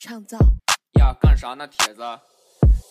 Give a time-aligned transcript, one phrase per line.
[0.00, 0.38] 创造
[1.00, 2.02] 呀，干啥呢，铁子？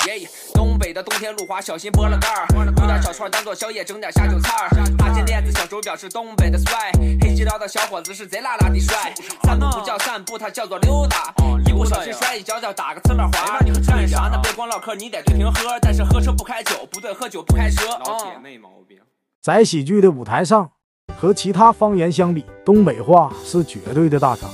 [0.08, 0.28] 耶！
[0.54, 2.46] 东北的冬天，路滑，小心拨了盖儿。
[2.48, 4.70] 卤点小串当做宵夜，整点下酒菜儿。
[4.98, 6.92] 大金链子，小手表是东北的 swag。
[7.22, 9.14] 黑吉辽的小伙子是贼拉拉的帅。
[9.44, 11.34] 散步不叫散步，它叫做溜达。
[11.66, 13.58] 一不小心摔一跤，叫打个呲了滑。
[13.88, 14.38] 干啥呢？
[14.44, 15.80] 别光唠嗑，你得对瓶喝。
[15.82, 17.88] 但是喝车不开酒，不对，喝酒不开车。
[18.06, 18.98] 老铁没毛病。
[19.42, 20.72] 在喜剧的舞台上，
[21.18, 24.46] 和其他方言相比，东北话是绝对的大咖。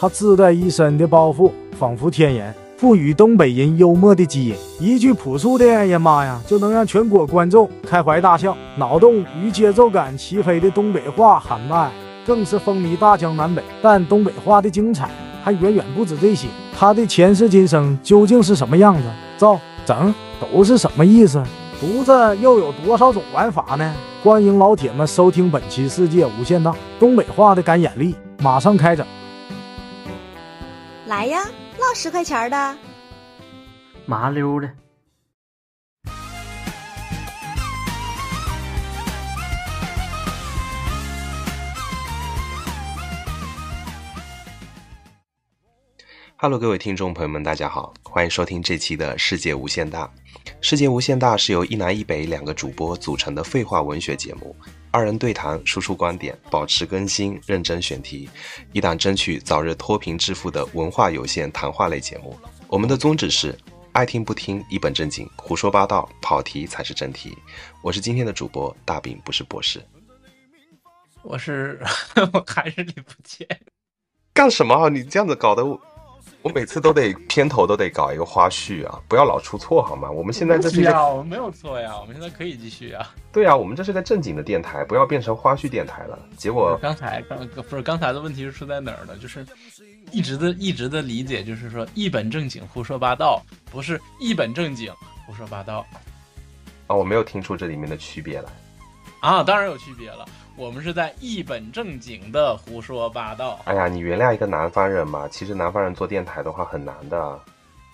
[0.00, 4.54] 它自带一身的包袱，仿佛天然，赋予东北人幽默的基因。
[4.80, 8.56] 一句朴素的“哎呀妈呀”，就能让全国观众开怀大笑。
[8.78, 11.90] 脑洞与节奏感齐飞的东北话喊麦，
[12.26, 13.62] 更是风靡大江南北。
[13.82, 15.10] 但东北话的精彩
[15.44, 19.02] 还远远不止这些，它的前世今生究竟是什么样子？
[19.36, 21.44] 造、整都是什么意思？
[21.78, 23.94] 犊子又有多少种玩法呢？
[24.24, 29.06] 欢迎老铁们收听本期《世界无限大》，东北话的感染力马上开整。
[31.10, 31.42] 来呀，
[31.76, 32.78] 唠十块钱的，
[34.06, 34.70] 麻溜的。
[46.36, 50.06] Hello，各位听众朋友们，大家好，欢迎收听这期的《世界无限大》。
[50.60, 54.54] 《世界无限大》是由一南一北两个主播组成的废话文学节目，
[54.92, 58.28] 二人对谈，输出观点，保持更新，认真选题，
[58.72, 62.36] 一档争取早日脱贫致富的文化有限谈话类节目。
[62.66, 63.56] 我们的宗旨是
[63.92, 67.36] 爱听不听，一本正经，胡说八道，跑题才是正题。
[67.82, 69.80] 我是今天的主播大饼，不是博士。
[71.22, 71.80] 我是，
[72.32, 73.46] 我还是李不见。
[74.32, 74.88] 干什么啊？
[74.88, 75.80] 你这样子搞得我。
[76.42, 80.10] 我每次都得片头都得搞一个花絮啊，不要老出错好吗？
[80.10, 83.14] 我们现在这是我们没有错呀，我们现在可以继续啊。
[83.30, 86.18] 对啊，我们这是个正经的电台，不要变成花絮电台了。
[86.38, 89.16] 结果刚才刚不是刚才的问题是出在哪儿呢？
[89.18, 89.46] 就是
[90.10, 94.90] 一直的一直的理解就是说一本正经胡说八道，不是一本正经
[95.26, 95.84] 胡说八道。
[96.86, 98.48] 啊，我没有听出这里面的区别来。
[99.20, 100.26] 啊，当然有区别了。
[100.56, 103.58] 我们是在一本正经的胡说八道。
[103.64, 105.28] 哎呀，你原谅一个南方人嘛。
[105.28, 107.38] 其实南方人做电台的话很难的。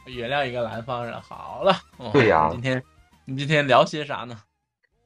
[0.07, 1.77] 原谅一个南方人，好了。
[2.13, 2.49] 对呀。
[2.53, 2.83] 今天，
[3.25, 4.39] 你今天聊些啥呢？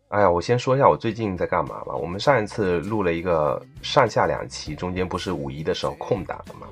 [0.08, 1.94] 哎呀，我先说一下我最近在干嘛吧。
[1.94, 6.66] 我们上一次录了一个上下两期，中间不是五一的时候空档了嘛。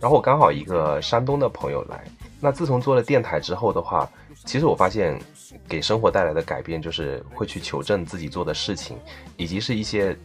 [0.00, 2.04] 然后我刚好一个山东的朋友来。
[2.40, 4.08] 那自从做了电台之后的话，
[4.44, 5.20] 其实我发现。
[5.68, 8.98] 给生活带来的改变，就是会去求证自己做的事情，
[9.36, 10.16] 以及是一些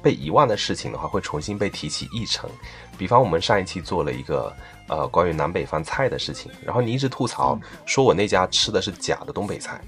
[0.00, 2.48] 被遗忘的事情的话，会重新被提起议程。
[2.96, 4.54] 比方我们上一期做了一个
[4.88, 9.80] 呃关于南北方菜的事情，然后你一直吐槽说我那家吃的是假的东北菜，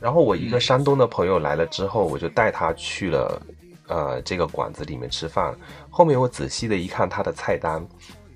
[0.00, 3.42] 然后我一个山东的朋友来了之后，我就带他去了
[3.86, 5.54] 呃这个馆子里面吃饭。
[5.88, 7.86] 后面我仔细的一看他的菜单，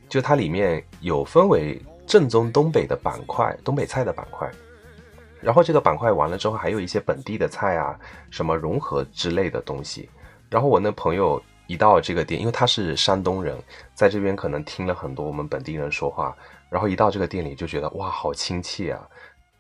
[0.09, 4.49] 就它里面有分为正宗东北的板块，东北菜的板块。
[5.47, 7.97] 然后这个板块完了之后，还有一些本地的菜啊，
[8.31, 10.11] 什么融合之类的东西。
[10.51, 13.57] 然后我那朋友一到这个店，因为他是山东人，
[13.95, 16.37] 在这边可能听了很多我们本地人说话，
[16.69, 19.07] 然后一到这个店里就觉得哇，好亲切啊，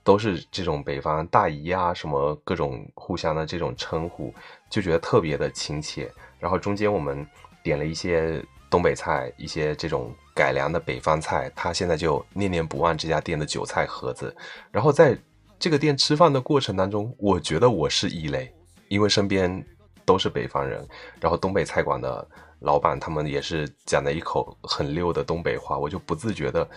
[0.02, 4.34] 都是这种北方大姨啊，什么各种互相的这种称呼，
[4.68, 6.10] 就觉得特别的亲切。
[6.40, 7.24] 然后中间我们
[7.62, 14.36] 点了一些东北菜，一些这种改良的北方菜，他现在就念念不忘这家店的韭菜盒子，
[14.72, 15.16] 然后在。
[15.58, 18.52] 这个店吃饭的过程当中，我觉得我是异类，
[18.88, 19.64] 因为身边
[20.04, 20.86] 都是北方人，
[21.20, 22.28] 然后东北菜馆的
[22.60, 26.68] 老板他们也是讲的一口很溜的东北话，我就不自觉的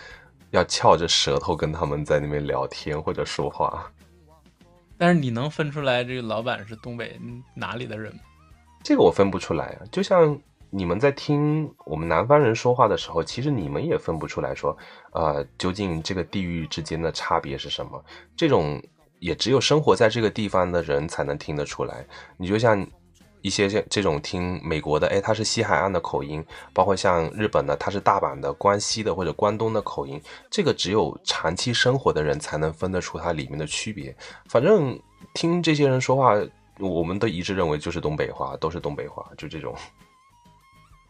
[0.50, 3.90] 要翘着舌头跟他们在那边聊天或者说话。
[4.96, 7.20] 但是你能分出来这个老板是东北
[7.54, 8.20] 哪里的人吗？
[8.82, 10.40] 这个我分不出来啊，就像。
[10.72, 14.76] 你们在听我们南方人说话的时候，其实你们也分不出来说，
[15.12, 18.02] 呃，究竟这个地域之间的差别是什么？
[18.36, 18.80] 这种
[19.18, 22.06] 也只有生活在这个地方的人才能听得出来。
[22.36, 22.86] 你就像
[23.42, 34.14] 一些这这种听美国的，哎，他是西海岸的口音，包括像日本的，他是大阪的、关西的或者关东的口音，这个只有长期生活的人才能分得出它里面的区别。
[34.48, 34.96] 反正
[35.34, 36.34] 听这些人说话，
[36.78, 39.74] 我们都一致认为就是东北话，都是东北话，就这种。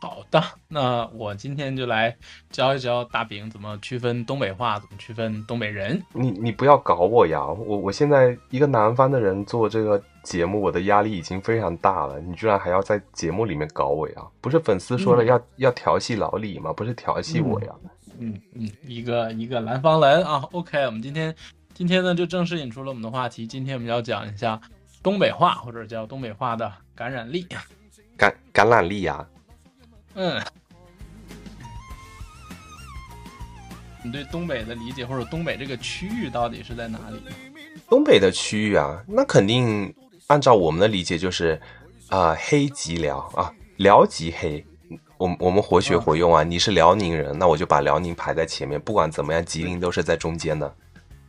[0.02, 2.17] 好的，那我今天就来
[2.50, 6.02] 教一教大饼怎么区分东北话，怎么区分东北人。
[6.14, 7.47] 你你不要搞我呀！
[7.47, 14.26] 我我现在一个南方的人做这个节目，我的压力已经非常大了，你居然还要在节目里面搞我呀？
[14.41, 16.73] 不是粉丝说了要要调戏老李吗？
[16.73, 17.75] 不是调戏我呀？
[18.19, 20.43] 嗯嗯，一个一个南方人啊。
[20.53, 21.35] OK，我们今天
[21.75, 23.46] 今天呢就正式引出了我们的话题。
[23.46, 24.58] 今天我们要讲一下
[25.03, 27.46] 东北话，或者叫东北话的感染力。
[28.17, 29.26] 感感染力呀。
[30.15, 30.43] 嗯，
[34.03, 37.21] 你对东北的理解，或者东北这个区域到底是在哪里？
[37.89, 39.95] 东北的区域啊，那肯定
[40.27, 41.61] 按照我们的理解就是，
[42.09, 44.65] 啊、黑吉辽啊，辽吉黑。
[45.19, 46.43] 我我们活学活用啊！
[46.43, 48.81] 你是辽宁人，那我就把辽宁排在前面。
[48.81, 50.75] 不管怎么样，吉林都是在中间的。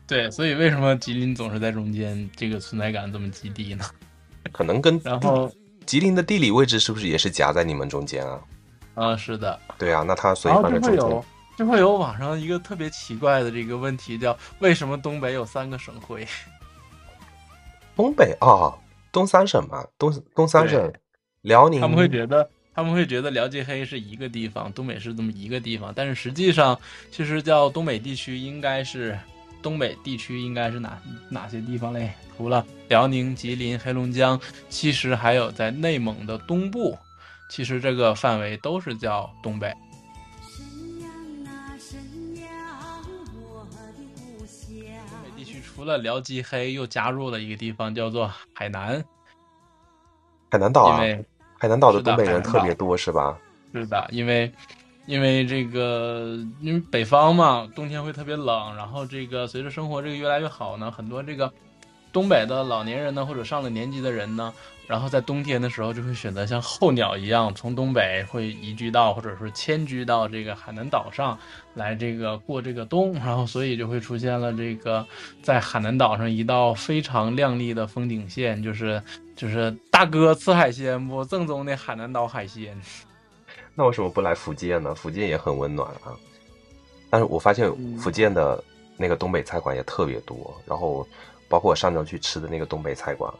[0.08, 3.84] 对，所以为什么吉林总是在中间，这个存在感这么极低呢？
[4.54, 5.52] 可能跟然后，
[5.86, 8.40] 吉林的地理位置是不是也是夹在你们中间啊？
[8.94, 11.26] 啊，是的，对啊，那他所以然后放在中间就会有。
[11.58, 16.26] 就会有网上一个特别奇怪的这个问题，叫为什么东北有三个省会？
[17.96, 18.74] 东北啊，
[19.12, 20.92] 东三省嘛，东东三省，
[21.42, 21.80] 辽宁。
[21.80, 26.80] 他们会觉得他们会觉得辽吉黑是一个地方，东北是这么一个地方，但是实际上，
[27.12, 29.20] 其实叫东北地区应该是
[29.62, 31.00] 东北地区应该是哪
[31.30, 32.12] 哪些地方嘞？
[32.38, 34.40] 除了辽宁、吉林、黑龙江，
[34.70, 36.98] 其实还有在内蒙的东部，
[37.52, 39.68] 其实这个范围都是叫东北。
[40.42, 41.12] 沈阳
[41.46, 42.00] 啊沈
[42.38, 42.48] 阳，
[43.44, 43.78] 我的
[44.16, 44.74] 故乡。
[45.10, 49.04] 东北地区除了辽吉黑，又加入了一个地方叫做海南，
[50.50, 51.26] 海南岛啊，因为
[51.60, 53.38] 海南岛的东北人特别多，是吧？
[53.74, 54.50] 是的，因为
[55.06, 61.52] 因为这个，因为北方嘛，冬天会特别冷，然后这个随着生活这个越来越好呢，很多这个
[62.12, 64.54] 东北的老年人呢，或者上了年纪的人呢，
[64.88, 71.38] 然后在冬天的时候就会选择像候鸟一样，从东北会移居到或者说迁居到这个海南岛上
[71.76, 75.06] 来这个过这个冬，然后所以就会出现了这个
[75.42, 79.02] 在海南岛上一道非常亮丽的风景线，就是
[79.36, 82.80] 就是大哥吃海鲜不正宗的海南岛海鲜。
[83.74, 84.94] 那为什么不来福建呢？
[84.94, 86.12] 福建也很温暖啊。
[87.10, 88.62] 但是我发现嗯福建的
[88.98, 91.08] 那个东北菜馆也特别多，然后
[91.52, 93.32] 包括我上周去吃的那个东北菜馆，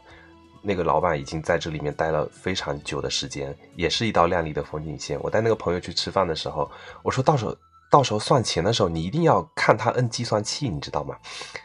[0.60, 5.18] 那个老板已经在这里面待了非常久的时间，也是一道亮丽的风景线。
[5.22, 6.70] 我带那个朋友去吃饭的时候，
[7.02, 7.56] 我说到时候
[7.90, 11.16] 到时候算钱的时候，你一定要看他摁计算器，你知道吗？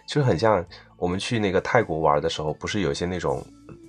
[0.07, 0.65] 就是很像
[0.95, 3.45] 我们去那个泰国玩的时候，不是有些那种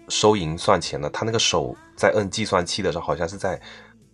[0.08, 3.60] 收银算钱的，他那个手在摁计算器的时候，好像是在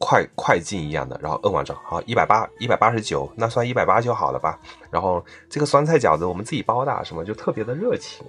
[0.05, 4.61] 快快进一样的，然后摁完之后，好一百八一百八十九，那算一百八就好了吧。
[4.91, 8.23] 然后这个酸菜饺子我们自己包的啊，什么就特别的热情。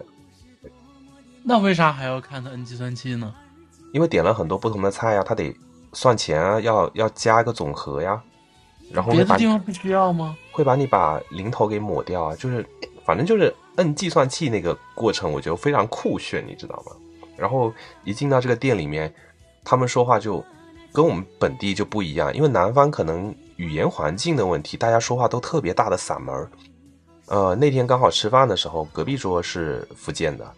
[1.44, 3.36] 那为啥还要看他摁计算器呢？
[3.92, 5.54] 因为点了很多不同的菜呀、他得
[5.92, 8.24] 算钱啊，要要加个总和呀，
[8.90, 10.38] 然后别的地方不需要吗？
[10.54, 12.66] 会把你把零头给抹掉啊，就是
[13.04, 16.94] 反正就是摁计算器那个过程，我觉得非常酷炫，你知道吗？
[17.36, 17.74] 然后
[18.06, 19.14] 一进到这个店里面，
[19.66, 20.42] 他们说话就
[20.96, 26.50] 跟我们本地就不一样，因为南方可能语言环境的问题，大家说话都特别大的嗓门儿。
[27.28, 30.54] 呃，那天刚好吃饭的时候，隔壁桌是福建的，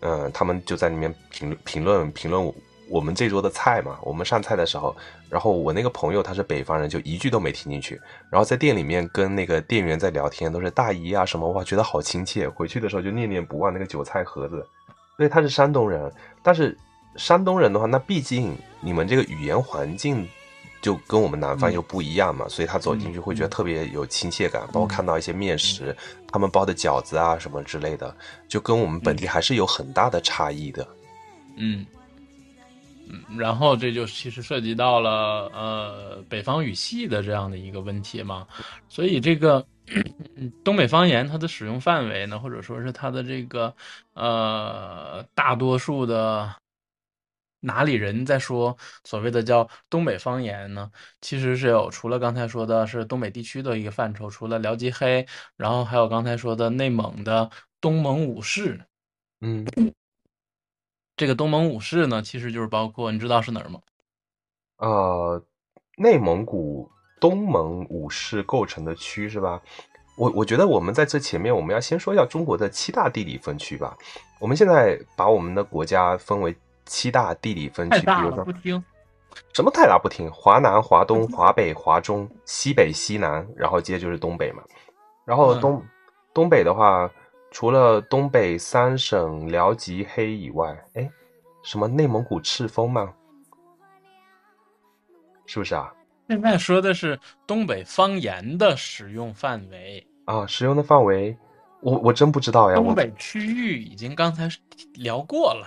[0.00, 2.52] 嗯、他们就在里面评评论评论
[2.88, 3.98] 我们这桌的菜嘛。
[4.02, 4.96] 我们上菜的时候，
[5.28, 8.00] 然后我那个朋友他是北方人，就一句都没听进去。
[8.30, 12.48] 然后在店里面跟那个店员在聊天，都是大姨啊什么，哇，觉得好亲切。
[12.48, 14.66] 回去的时候就念念不忘那个韭菜盒子。
[15.16, 16.12] 所以他是山东人，
[16.42, 16.76] 但是
[17.16, 20.28] 山东人的话，那毕竟你们这个语言环境
[20.82, 24.62] 就跟我们南方又不一样嘛，所以他走进去会觉得特别有亲切感。
[24.72, 25.96] 包括看到一些面食，
[26.28, 28.14] 他们包的饺子啊什么之类的，
[28.48, 30.86] 就跟我们本地还是有很大的差异的。
[31.56, 31.84] 嗯，
[33.08, 38.46] 嗯，然后这就其实涉及到了呃北方语系的这样的一个问题嘛，
[38.88, 39.64] 所以这个
[40.36, 43.74] 嗯 东北方言它的使用范围呢，或者说是它的这个
[44.14, 46.54] 呃大多数的
[47.60, 50.90] 哪里人在说所谓的叫东北方言呢？
[51.20, 58.80] 其实是有除了刚才说的是东北地区的一个范畴，除了辽吉黑，然后还有刚才说的内蒙的东蒙武士。
[59.40, 59.66] 嗯，
[61.16, 63.80] 这个东蒙武士呢，其实就是包括你知道是哪儿吗？
[64.78, 65.42] 呃，
[65.96, 69.60] 内蒙古东盟五市构成的区是吧？
[70.18, 73.96] 我我觉得我们在这前面，我们要先说一下中国的七大地理分区吧。
[74.38, 78.82] 我们现在把我们的国家分为七大地理分区，比如说不听。
[79.52, 84.62] 什么太大不听，华南、华东、华北、华中、西北、西南，然后接着就是东北嘛。
[85.26, 85.84] 然后东、
[86.32, 87.10] 东北的话，
[87.50, 91.10] 除了东北三省辽吉黑以外，哎，
[91.62, 93.12] 什么内蒙古赤峰吗？
[95.44, 95.92] 是不是啊？
[96.28, 101.36] 现在说的是东北方言的使用范围，啊，使用的范围，
[101.80, 102.78] 我我真不知道呀。
[102.78, 104.48] 我东北区域已经刚才
[104.94, 105.66] 聊过了。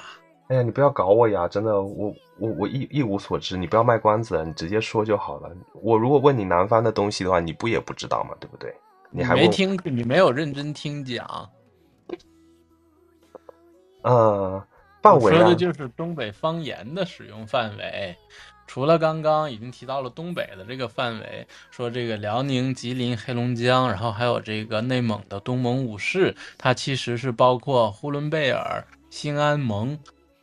[0.50, 1.48] 哎呀，你不要搞我呀！
[1.48, 5.52] 真的，我我我一一无所知，你不要卖关子，你直接说就好了。
[5.74, 8.74] 我如果问你南方的东西的话，你不也不知道吗，对不对？
[9.12, 11.50] 你还问，没听，你没有认真听讲。
[14.02, 14.66] 呃，
[15.04, 18.16] 范围啊说的，就是东北方言的使用范围。
[18.66, 29.98] 除了刚刚已经提到了东北的这个范围，说这个辽宁、吉林、黑龙江，然后还有这个内蒙的东蒙五市，它其实是包括呼伦贝尔、兴安盟、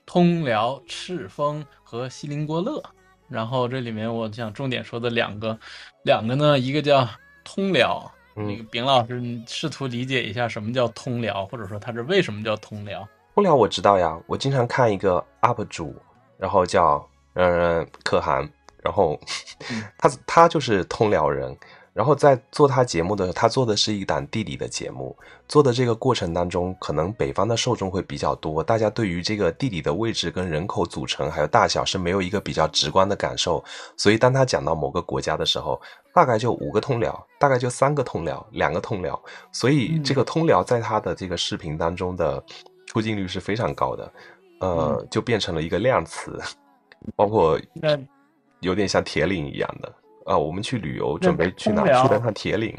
[0.07, 2.83] 通辽、赤峰和锡林郭勒。
[3.29, 5.59] 然后这里面我想重点说的两个，
[6.05, 7.07] 两个呢，一个叫
[7.43, 13.07] 通辽，嗯那个丙老师你试图理解一下什么叫通辽，或者说它是为什么叫通辽？
[13.35, 15.93] 通辽我知道呀，我经常看一个 UP 主，
[16.39, 18.49] 然后叫嗯可汗，
[18.81, 19.19] 然后
[19.99, 21.55] 他他就是通辽人，
[21.97, 25.17] 然后在做他节目的时候，他做的是一档地理的节目，
[25.49, 33.65] 做的这个过程当中，可能北方的受众会比较多，大家对于这个地理的位置跟人口组成还有大小是没有一个比较直观的感受，
[33.97, 35.81] 所以当他讲到某个国家的时候，
[36.13, 39.19] 大概就五个通辽，大概就三个通辽，两个通辽，
[39.51, 42.45] 所以这个通辽在他的这个视频当中的
[42.85, 44.13] 出镜率是非常高的，
[44.61, 46.39] 呃，就变成了一个量词，
[47.15, 47.99] 包括那
[48.61, 49.91] 有点像铁岭一样的
[50.27, 51.85] 啊、我们去旅游准备去哪？
[51.85, 52.77] 去了趟铁岭。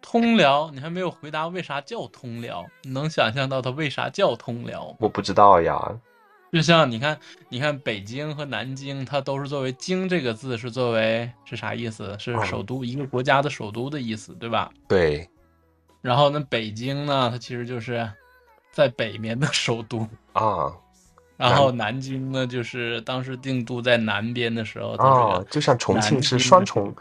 [0.00, 2.64] 通辽，你还没有回答为啥叫通辽？
[2.82, 4.96] 你能想象到它为啥叫通辽吗？
[5.00, 5.76] 我不知道呀，
[6.52, 12.16] 就像你看，你看北京和南京，它都是作为“京”这个字是作为是啥意思？
[12.20, 14.70] 是嗯首都，一个国家的首都的意思，对吧？
[14.86, 15.28] 对
[16.00, 18.08] 然后那，北京呢，它其实就是
[18.70, 20.06] 在北面的 首都。
[20.32, 20.72] 啊
[21.36, 26.94] 然后南京呢，就是当时定都在南边的时候，它这啊个，就像重庆是双重，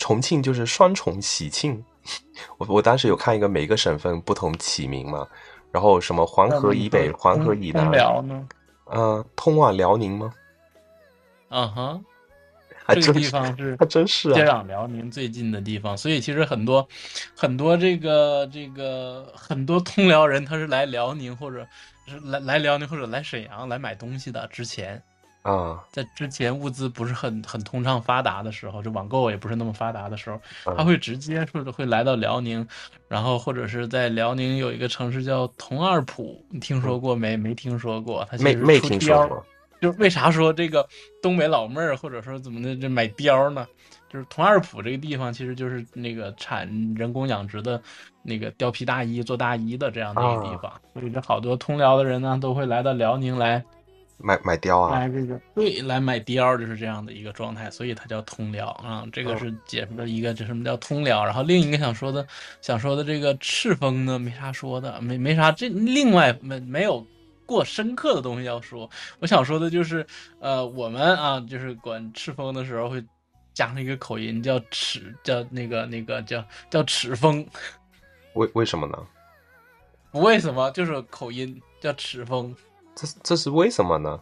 [0.00, 1.84] 重庆就是双重喜庆。
[2.58, 5.26] 我我当时有看一个每个省份不同起名嘛，
[5.72, 8.48] 然后什么黄河以北、黄河以南通，辽呢？
[8.92, 10.32] 嗯、通往辽宁吗？
[11.48, 12.04] 嗯哼，
[12.88, 16.86] 这个地，方是还真是啊，接壤辽宁最近的地方，所以其实很多
[17.36, 21.68] 很多这个这个很多通辽人他是来辽宁或者是
[22.24, 24.46] 来来辽宁或者来沈阳来买东西的。
[24.48, 25.02] 之前
[25.42, 32.66] 啊在之前物资不是很很通畅发达的时候，就网购也不是那么发达的时候，他嗯会直接说是会来到辽宁，
[33.08, 37.36] 然后或者是在辽宁有一个城市叫同二铺，你听说过没？
[37.36, 39.44] 没听说过，它其实没没听说过
[39.80, 40.88] 就是为啥说这个
[41.22, 43.66] 东北老妹儿或者说怎么的这买貂呢？
[44.08, 47.80] 就是同二铺这个地方，其实就是那个产人工养殖的
[48.22, 53.62] 那个貂皮大衣、做大衣的这样的一个地方，所以这好多通辽的人呢都会来到辽宁来
[54.18, 59.04] 买买貂啊，来这个对来买貂，就是这样的一个状态，所以它叫通辽啊。
[59.12, 62.26] 这个是解释了一个这什么叫通辽，然后另一个想说的
[62.62, 67.06] 想说的这个赤峰呢，没啥说的，没没啥这另外没没有
[67.44, 68.88] 过深刻的东西要说。
[69.18, 70.06] 我想说的就是，
[70.40, 73.04] 呃，我们啊，就是管赤峰的时候会
[73.56, 77.44] 加了一个口音，叫齿，叫那个那个叫叫齿峰，
[78.34, 79.06] 为为什么呢？
[80.10, 82.54] 不为什么，就是口音叫齿峰。
[82.94, 84.20] 这这是为什么呢？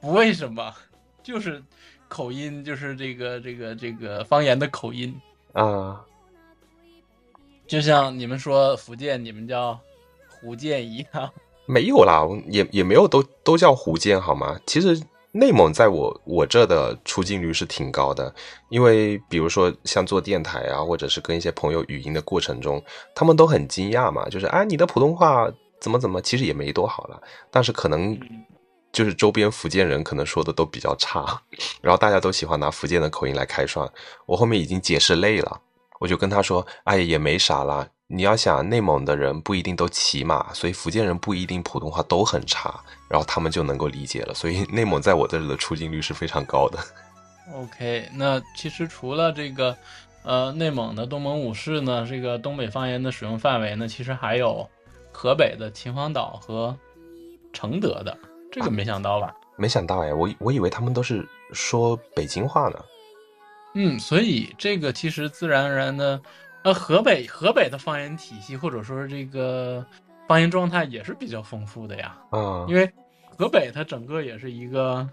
[0.00, 0.74] 不为什么，
[1.22, 1.62] 就是
[2.08, 5.14] 口音，就是这个这个这个方言的口音，
[5.52, 6.04] 啊
[7.68, 9.78] 就像你们说福建，你们叫
[10.28, 11.30] 福建一样。
[11.66, 14.58] 没有啦，也也没有都都叫福建好吗？
[14.66, 15.00] 其实
[15.36, 18.32] 内蒙在我我这的出镜率是挺高的，
[18.68, 22.80] 因为比如说像做电台啊，或者是跟一些朋友语音的过程中，
[23.16, 25.50] 他们都很惊讶嘛，就是哎你的普通话
[25.80, 28.16] 怎么怎么，其实也没多好了，但是可能
[28.92, 31.42] 就是周边福建人可能说的都比较差，
[31.82, 33.90] 然后大家都喜欢拿福建的口音来开涮，
[34.26, 35.60] 我后面已经解释累了，
[35.98, 37.88] 我就跟他说，哎也没啥啦。
[38.06, 44.34] 你要想内蒙的人不一定都骑马，所以福建人不一定普通话都很差，然后他们就能够理解了。
[44.34, 46.78] 所以内蒙在我这里的出镜率是非常高的。
[47.54, 49.74] OK，那其实除了这个，
[50.22, 54.68] 呃，内蒙的东蒙武市呢，这个东北方言的使用范围呢，其实还有
[55.10, 56.76] 河北的秦皇岛和
[57.54, 58.16] 承德的，
[58.52, 59.34] 这个没想到吧？
[59.56, 62.78] 没想到哎，我我以为他们都是说北京话呢。
[63.76, 66.20] 嗯，所以这个其实自然而然的，
[66.64, 69.84] 呃，河北河北的方言体系或者说是这个
[70.26, 72.90] 方言状态也是比较丰富的呀，嗯、因为
[73.36, 75.06] 河北它整个也是一个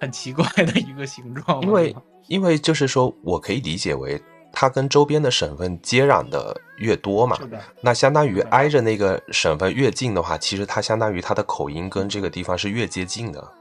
[0.00, 1.96] 很奇怪的一个形状，因为
[2.26, 4.20] 因为就是说我可以理解为
[4.52, 7.38] 它跟周边的省份接壤的越多嘛，
[7.80, 13.52] 那相当于挨着那个省份越近的话，其实它相当于它的口音跟这个地方是越接近的。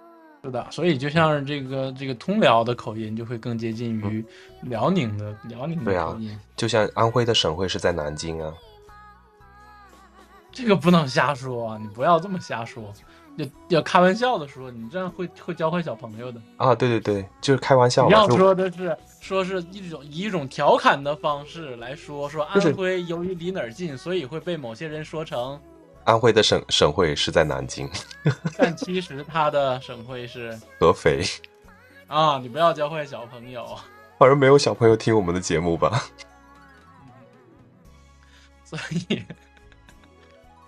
[0.44, 4.26] 是的，所以就像是这个这个通辽的口音就会更接近于
[4.64, 8.52] 辽宁的辽宁的对啊口音，就像安徽的省会是在南京啊，
[10.52, 12.92] 这个不能瞎说啊，你不要这么瞎说，
[13.36, 16.42] 要要开玩笑的说，你这样会会教坏小朋友的。
[16.58, 18.08] 啊，对对对，就是开玩笑。
[18.08, 25.60] 你要说的是，说是一种以一种调侃的方式来说，说安徽由于离哪儿近，所以会被某些人说成，
[26.04, 27.90] 安徽的省省会是在南京，
[28.58, 31.24] 但其实它的省会是合肥。
[32.08, 33.66] 啊，你不要教坏小朋友。
[34.20, 36.04] 好像没有小朋友听我们的节目吧？
[38.64, 38.78] 所
[39.10, 39.24] 以，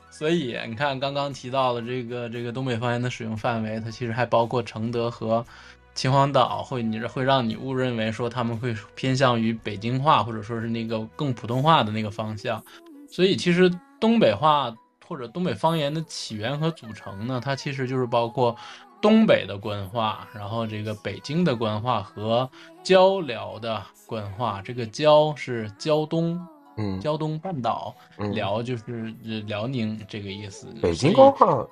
[0.09, 5.45] 所以你看，刚刚提到的这个这个东北方言的使用范围，它其实还包括承德和
[5.93, 12.63] 秦皇岛，会你会让你误认为说他们会偏向于北京话，或者说是那个更普通话的那个方向。
[13.07, 14.73] 所以，其实东北话
[15.07, 18.55] 或者东北方言的起源和组成呢，它其实就是包括
[19.01, 22.49] 东北的官话，然后这个北京的官话和
[22.83, 24.61] 交辽的官话。
[24.63, 26.39] 这个交是胶东。
[26.75, 30.65] 嗯，胶东半岛，嗯辽就是呃辽宁这个意思。
[30.81, 31.63] 北京官话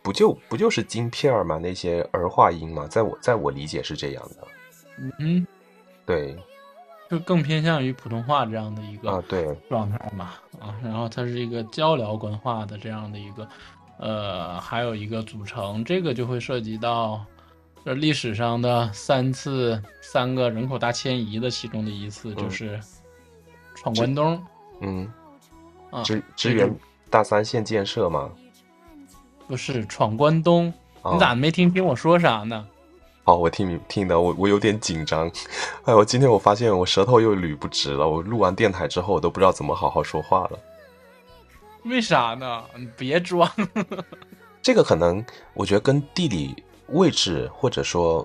[0.00, 1.58] 不就不就是京片儿嘛？
[1.58, 4.48] 那些儿化音嘛，在我在我理解是这样的。
[5.18, 5.46] 嗯，
[6.06, 6.34] 对
[7.10, 13.48] 就更偏向于普通话这样的一啊个，对，状态嘛啊，然后它是一个交流官话的这样的一个，
[13.98, 17.24] 呃，还有一个组成，这个就会涉及到。
[17.84, 22.80] 这历史上的三次三个人口大迁移的其中的一次，就嗯是
[23.76, 24.44] 闯关东
[24.80, 25.08] 嗯，
[25.92, 26.68] 啊，支支援
[27.08, 28.28] 大三线建设吗。
[29.46, 30.66] 不是闯关东，
[31.02, 32.66] 啊你咋没听听我说啥呢？
[33.26, 35.28] 好，我听你听的，我我有点紧张。
[35.82, 38.08] 哎，我今天我发现我舌头又捋不直了。
[38.08, 40.58] 我录完电台之后，我都不知道怎么好好说话了。
[41.86, 42.62] 为啥呢？
[42.76, 43.50] 你别装。
[44.62, 48.24] 这个可能我觉得跟地理位置或者说，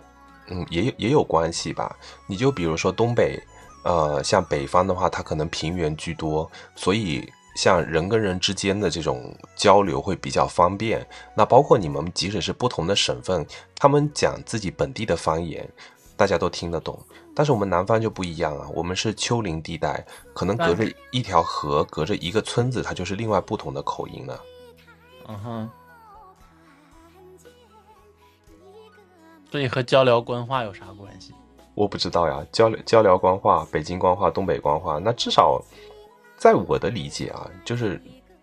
[0.49, 1.97] 嗯，也有也有关系吧。
[2.27, 3.41] 你就比如说东北，
[3.83, 11.05] 呃，像北方的话，它可能平原居多，所以像人跟人之间的这种交流会比较方便。
[11.35, 15.67] 那包括你们即使是不同的省份，他们讲自己本地的方言，
[16.15, 16.97] 大家都听得懂。
[17.33, 24.41] 但是我们南方就不一样啊，我们是丘陵地带，可能隔着一条河，隔着一个村子，它就是另外不同的口音了。
[25.27, 25.69] 嗯哼。
[29.49, 31.33] 所以和交流官话有啥关系？
[31.73, 35.61] 我不知道呀，交流交辽官话、北京官话、东北官话，那至少
[36.41, 38.01] 在我的理解啊，就是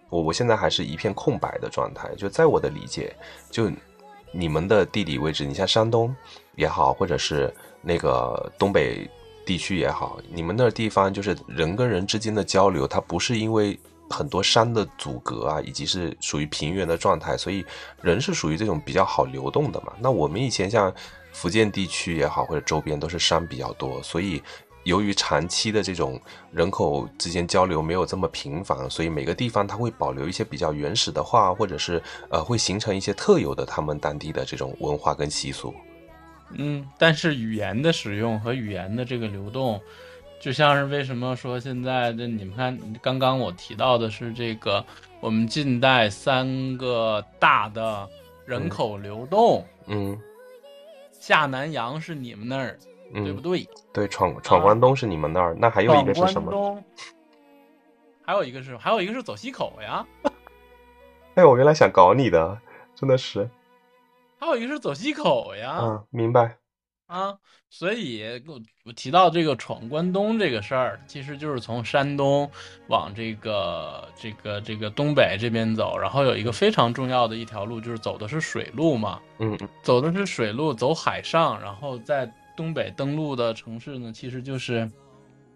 [0.08, 2.08] 我我现在还是一片空白的状态。
[2.14, 3.12] 就在我的理解，
[3.50, 3.68] 就
[4.30, 6.14] 你们的地理位置，你像山东
[6.54, 9.10] 也好，或者是那个东北
[9.44, 13.76] 地区也好，你们那地方就是人跟人之间的交流，它不是因为
[14.08, 17.66] 很多山的阻隔啊，以及是属于平原的状态，所以
[18.00, 19.92] 人是属于这种比较好流动的嘛。
[19.98, 20.94] 那我们以前像
[21.32, 24.40] 福建地区也好，或者周边都是山比较多，所以
[24.88, 26.18] 由于长期的这种
[26.50, 35.74] 人口之间交流没有这么频繁，所以每个地方它会保留一些比较原始的话，或者是呃会形成一些特有的他们当地的这种文化跟习俗。
[36.52, 39.78] 嗯，但是语言的使用和语言的这个流动，
[40.40, 44.82] 就像是为什么说现在这你们看，刚刚我提到的是这个
[45.20, 48.08] 我们近代三个大的
[48.46, 50.18] 人口流动，嗯
[51.20, 52.78] 下南洋是你们那儿，
[53.12, 53.68] 嗯，对不对？
[53.92, 56.50] 对，闯闯关东是你们那儿，那还有一个是什么？
[56.50, 56.84] 东，
[58.24, 60.06] 还有一个是还有一个是走西口呀，
[61.34, 62.58] 哎，我原来想搞你的，
[62.94, 63.48] 真的是，
[64.38, 65.78] 还有一个是走西口呀。
[65.80, 66.58] 嗯，明白，
[67.06, 67.38] 啊，
[67.70, 72.50] 所以我我提到这个闯关东这个事儿，其实就是从山东
[72.88, 84.90] 往这个这个这个东北这边走，然后有一个非常重要的一条路，就是走的是水路嘛，嗯嗯走的是水路，走海上，然后在东北登陆的城市呢，其实就是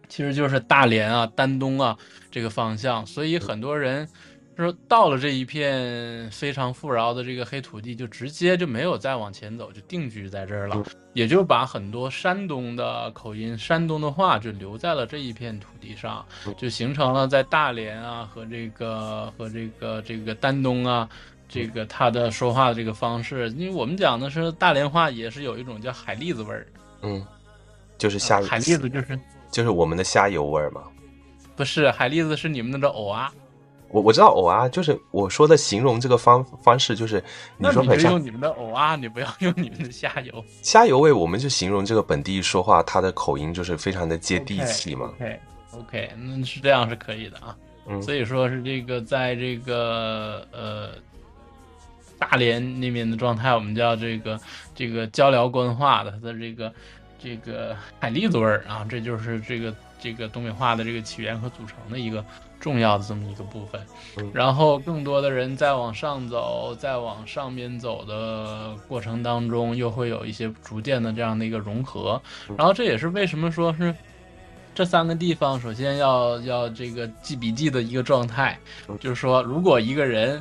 [0.08, 1.98] 其实就是大连啊、丹东啊
[2.30, 4.08] 这个方向，所以很多人
[4.56, 10.80] 说到了这一片非常富饶的这个黑土地，就直接就没有再往前走，就定居在这儿了，
[11.12, 16.24] 也就把很多山东的口音、山东的话就留在了这一片土地上，
[16.56, 21.08] 就形成了在大连啊和这个和这个这个丹东啊。
[21.48, 26.66] 这个他的说话的这个方式，因为我们讲的是大连话，也是有一种叫海蛎子味儿。
[27.02, 27.24] 嗯，
[27.98, 29.18] 就是虾，海蛎子就是
[29.50, 30.82] 就是我们的虾油味儿嘛。
[31.54, 33.32] 不是海蛎子是你们那个藕啊？
[33.90, 37.22] 我我知道藕啊，就是我说的形容这个方方式，就是
[37.58, 40.44] 你那说很像你用你们的藕啊，你不要用你们的虾油。
[40.62, 45.12] 虾油味，我们就形容这个本地说话，他的口音就是非常的接地气嘛。
[45.16, 45.40] OK
[45.72, 47.54] OK，那是这样是可以的啊。
[47.86, 50.92] 嗯所以说是这个在这个呃
[52.22, 54.38] 大连那边的状态，我们叫这个
[54.76, 56.72] 这个交辽官话的它的这个
[57.18, 62.24] 这个海蛎子味儿啊，这就是这个这个东北话的这个起源和组成的一个
[62.60, 63.80] 重要的这么一个部分。
[64.18, 72.22] 嗯然后更多的人再往上走，再往上边走的过程当中，又会有一些逐渐的这样的一个融合。
[72.56, 73.92] 然后这也是为什么说是
[74.76, 78.56] 这三个地方，首先要要这个记笔记的一个状态，
[79.00, 80.40] 就是说，如果一个人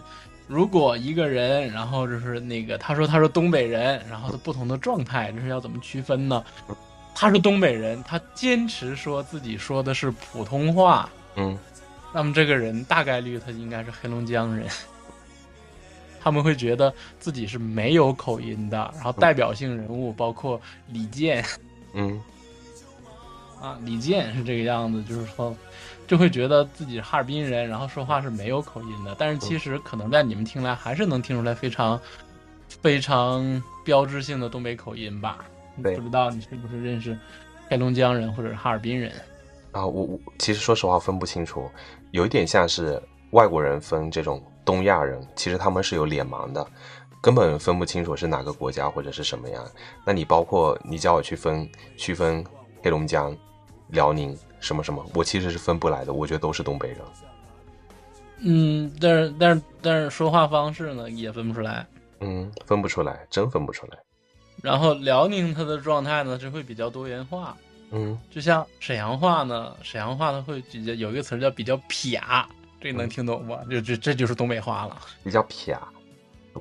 [0.52, 6.44] 如果一个人，然后就是那个他说他说东北人，然后他不同的状态，这是要怎么区分呢？
[7.16, 11.58] 他是东北人，他坚持说自己说的是普通话，嗯
[12.14, 14.68] 那么这个人大概率他应该是黑龙江人。
[16.20, 21.44] 他们会觉得自己是没有口音的，然后代表性人物包括李健
[21.94, 22.22] 嗯
[23.62, 25.56] 啊，李健是这个样子，就是说
[26.12, 31.98] 就会觉得自己是哈尔滨人，然后说话是没有口音的，但是其实可能在你们听来还是能听出来非常
[32.68, 35.38] 非常标志性的东北口音吧？
[35.82, 37.18] 对不知道你是不是认识
[37.70, 39.10] 黑龙江人或者是哈尔滨人？
[39.72, 41.72] 啊，我我其实说实话分不清楚，
[42.12, 46.68] 有一点像是外国人分这种东亚人，其实他们是有脸盲的，
[47.22, 49.66] 根本分不清楚是哪个国家或者是什么样。
[50.06, 52.44] 那你包括你叫我去分区分
[52.84, 53.34] 黑龙江、
[53.88, 57.00] 辽宁什么什么，我其实是分不来的，我觉得都是东北人。
[58.44, 61.86] 嗯，但是但是但是说话方式呢也分不出来。
[62.22, 63.98] 嗯，分不出来，真分不出来。
[64.62, 67.58] 然后辽宁它的状态呢就会比较多元化，
[67.92, 72.22] 嗯就像沈阳话呢，沈阳话它会比较有一个词儿叫比较撇，
[72.80, 73.56] 这能听懂不？
[73.72, 75.02] 就这这就是东北话了。
[75.24, 75.78] 比较撇，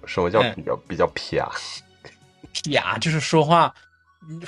[0.07, 1.45] 什么叫哎比较比较撇？
[2.53, 3.73] 撇就是说话，
[4.29, 4.41] 你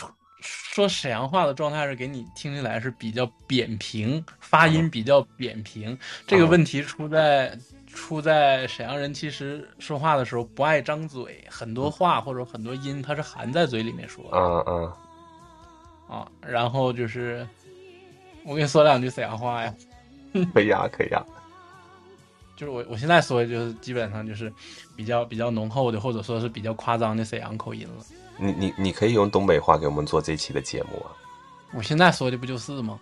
[0.72, 5.96] 说沈阳话的状态是给你听起来是比较扁平，发音比较扁平。
[6.26, 7.56] 这个问题出在
[7.86, 14.30] 出在沈阳人其实说话的时候不爱张嘴，很多话或者很多音它是含在嘴里面说的。
[14.38, 14.92] 嗯嗯，
[16.08, 17.46] 啊，然后就是
[18.44, 19.74] 我跟你说两句沈阳话呀，
[20.54, 21.22] 可以啊，可以啊。
[22.56, 24.50] 就是我我现在说的就是基本上就是
[24.96, 28.04] 比较比较浓厚的，或者说是比较夸张的沈阳口音了。
[28.42, 31.12] 你你你可以用东北话给我们做这期的节目啊，
[31.72, 32.98] 我现在说的不就是吗？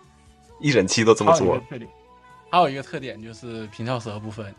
[0.59, 1.65] 一整期都这么做还有一个。
[1.69, 1.91] 特点，
[2.51, 4.53] 还有一个特点就是平翘舌不分。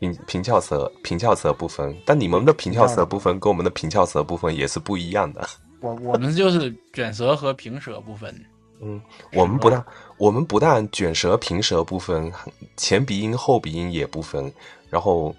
[0.00, 5.48] 平平翘舌平翘舌不分，但你们的平翘舌不分跟我们的平翘舌不分也是不一样的。
[5.80, 8.44] 我我们就是卷舌和平舌不分。
[8.82, 9.00] 嗯，
[9.32, 9.82] 我们不但
[10.18, 12.30] 我们不但卷舌平舌不分，
[12.76, 14.52] 前鼻音后鼻音也不分，
[14.90, 15.34] 然后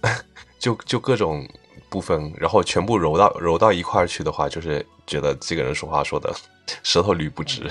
[0.58, 1.46] 就就各种
[1.90, 6.32] 不分，然后全部揉到揉到一块儿去的话，就是觉得这个人说话说的
[6.82, 7.70] 舌头捋不直。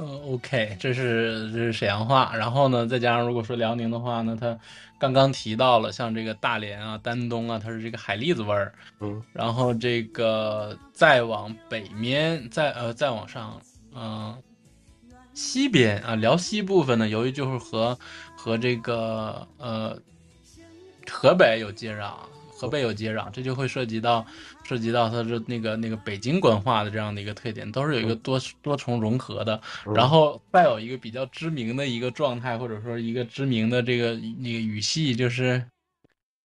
[0.00, 4.56] 嗯，OK，这是这是沈阳话，然后呢，再加上如果说辽宁的话呢，它
[4.96, 9.20] 刚刚提到了像这个大连啊、丹东啊，它是这个海蛎子味儿，嗯。
[9.32, 13.60] 然后这个再往北面，再呃再往上，
[13.92, 14.36] 嗯、
[15.34, 17.98] 西边啊，辽西部分呢，由于就是和
[18.36, 19.98] 和这个呃
[21.10, 22.12] 河北有接壤，
[22.52, 24.24] 河北有接壤，这就会涉及到
[24.64, 29.60] 涉及到它是那个那个北京官话的这样的一个特点，都是有一个多多重融合的。
[29.86, 35.64] 嗯然后再有一个比较知名的一个状态，或者说一个知名的这个那个语系，就是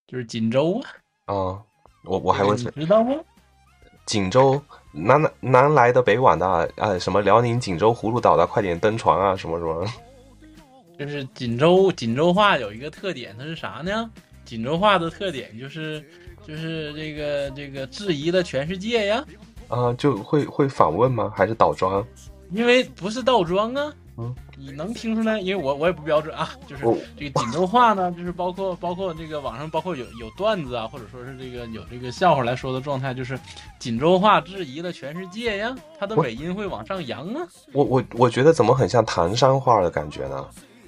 [0.08, 0.82] 就是锦州
[1.26, 1.62] 啊，啊、
[2.04, 3.16] 我我还会你知道吗？
[4.06, 9.86] 锦州南南南来的北往的啊，呃什么辽宁锦州葫芦岛的，快点登船啊，什么什么。
[11.00, 14.10] 就是锦州锦州话有一个特点，它是啥呢？
[14.46, 16.04] 锦州话的特点就是
[16.46, 19.26] 就是这个这个质疑了全世界呀，
[19.68, 21.32] 啊、就会会反问吗？
[21.36, 22.06] 还是倒装？
[22.52, 23.94] 因为不是倒装啊。
[24.16, 25.40] 嗯，你能听出来？
[25.40, 26.84] 因为我我也不标准啊，就是
[27.18, 33.40] 这个锦州话呢，就是包括包括这个网上包括有有段子啊，或者说是这个有这个笑话来说的状态，就是
[33.80, 37.48] 锦州话质疑了全世界呀，它的尾音会往上扬啊。
[37.72, 40.46] 我我我觉得怎么很像唐山话的感觉呢？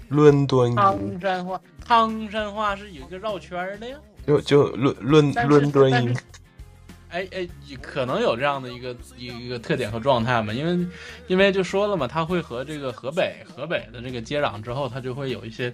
[0.10, 3.98] 伦敦音汤山话，唐山话是有一个绕圈儿的呀。
[4.26, 6.18] 就就伦伦伦敦音
[7.10, 7.48] 哎哎，
[7.82, 10.88] 可能有这样的一个一个一个特点和状态嘛，因为
[11.28, 15.72] 因为就说了嘛，它会和这个河北河北的这个接壤之后，它就会有一些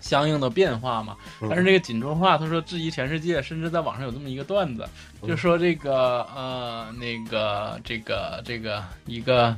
[0.00, 1.16] 相应的变化嘛。
[1.40, 4.88] 嗯但是这个锦州话，他说质疑全世界，甚至在网上有这么一个段子，
[5.20, 9.56] 嗯就说这个呃那个这个这个一个。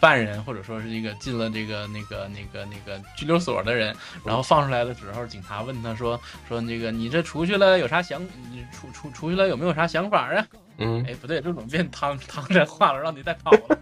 [0.00, 10.46] 犯人或者说是一个进了这个那个那个那个拘留所的人，然后放出来的时候，警察问他说说那个你这出去了有啥想你出出出去了有没有啥想法啊？
[10.78, 13.00] 嗯，哎，不对，这怎么变汤汤这话了？
[13.00, 13.78] 让你再跑了。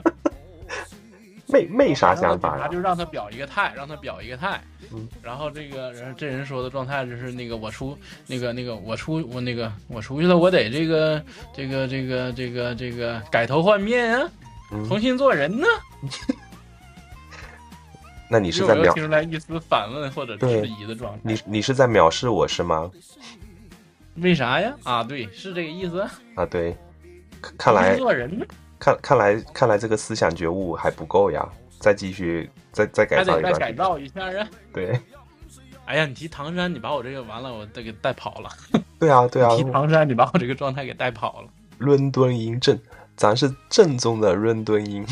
[1.51, 2.65] 没没啥想法呀。
[2.65, 4.61] 后警察就让他表一个态，让他表一个态。
[4.93, 11.23] 嗯然后这个，然后这人说的状态就是那个我出那个那个我出我那个我出去了，我得这个
[11.55, 14.31] 这个这个这个这个改头换面啊，
[14.87, 15.67] 重新做人呢。
[18.31, 21.41] 那你是在藐有没有听出来一丝反问或者质疑的状态你？
[21.47, 22.91] 你是在藐视我是吗？
[24.17, 24.75] 为啥呀？
[24.83, 26.07] 啊，对，是这个意思。
[26.35, 26.77] 啊，对，
[27.41, 28.45] 看看来做人呢，
[28.79, 33.69] 看看来看来这个思想觉悟还不够呀，再继续再再改造一段时间。
[33.69, 34.47] 改造一下啊。
[34.75, 35.01] 对，
[35.87, 38.51] 哎呀，你提唐山，你把我这个完了，我得给带跑了。
[38.99, 41.49] 对啊，对啊， 提唐山，你把我这个状态给带跑了。
[41.79, 42.79] 伦敦音正，
[43.19, 45.05] 咱是正宗的润敦音。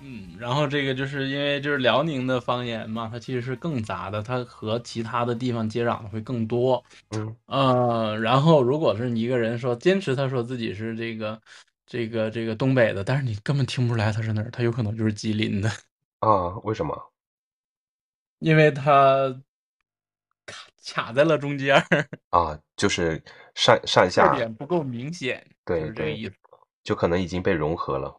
[0.00, 6.82] 嗯，然后这个就是因为就是辽宁的方言嘛，它其实是更杂的，它和其他的地方接壤的会更多。
[7.10, 11.40] 嗯呃，然后如果是你一个人说坚持他说自己是这个
[11.86, 15.70] 这个这个东北的，但是你根本听不出来他是哪儿，他有可能就是吉林的，
[16.18, 17.12] 啊，为什么？
[18.40, 19.40] 因为他
[20.44, 23.22] 卡卡在了中间儿， 啊，就是
[23.54, 26.34] 上上特下，点不够明显，对就是这个意思。
[26.84, 28.16] 就可能已经被融合了。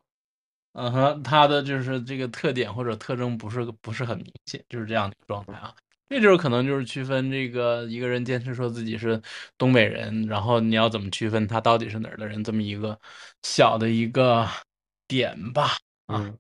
[0.73, 5.73] 嗯哼，它的就是这个特点或者特征不是不是很明显，就是这样的一个状态啊。
[6.10, 9.21] 这就是可能就是区分这个一个人坚持说自己是
[9.58, 12.99] 东北人，然后你要怎么区分他到底是哪儿的人，这么一个
[13.41, 14.47] 小的一个
[15.08, 15.63] 点吧。
[16.08, 16.38] 啊嗯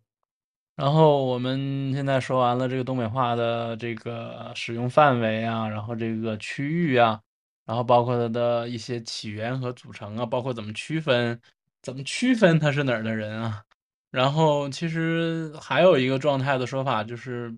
[0.75, 7.21] 然后我们现在说完了这个东北话的这个使用范围啊，然后这个区域啊，
[7.63, 11.39] 然后包括它的一些起源和组成啊，包括怎么区分，
[11.83, 13.63] 怎么区分他是哪儿的人啊。
[14.09, 17.55] 然后其实还有一个状态的说法就是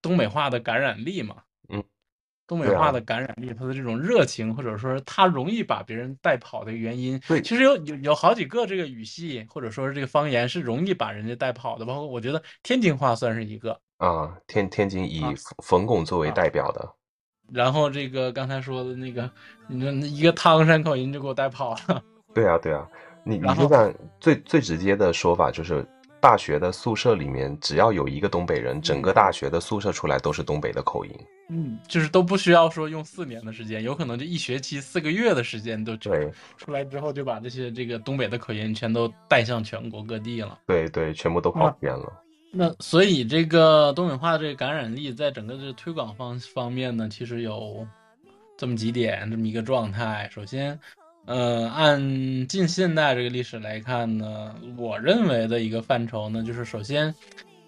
[0.00, 1.36] 东北话的感染力嘛，
[1.68, 1.82] 嗯，
[2.46, 2.92] 东北话。
[2.92, 7.40] 的感染力，他的这种热情，或者说他容易把别人带跑的原因，对。
[7.42, 16.94] 其实有有有好几个这个语系或者说是这个方言是容易把人家带跑的，包括我觉得天津话算是一个，啊，天天津以啊冯冯巩作为啊代表的，
[17.50, 19.30] 然后这个刚才说的那个，
[19.66, 22.02] 你说一个唐山口音就给我带跑了，
[22.34, 22.86] 对啊对啊，
[23.28, 25.86] 你你就看最最直接的说法就是，
[26.18, 31.12] 大学的宿舍里面只要有一个东北人，整个大学的宿舍出来都是东北的口音。
[31.50, 40.58] 嗯，就是都不需要说用四年的时间，有可能就一学期四个月的时间都出来之后就把这些这个东北的口音全都带向全国各地了。
[40.66, 42.12] 对对，全部都跑啊遍了。
[42.50, 47.86] 那所以这个东北话这个感染力，在整个这个推广方方面呢，其实有
[48.56, 50.28] 这么几点，这么一个状态。
[50.32, 50.78] 首先，
[51.28, 52.00] 呃，按
[52.46, 57.14] 近现代这个历史来看呢，我认为的一个范畴呢，就是首先，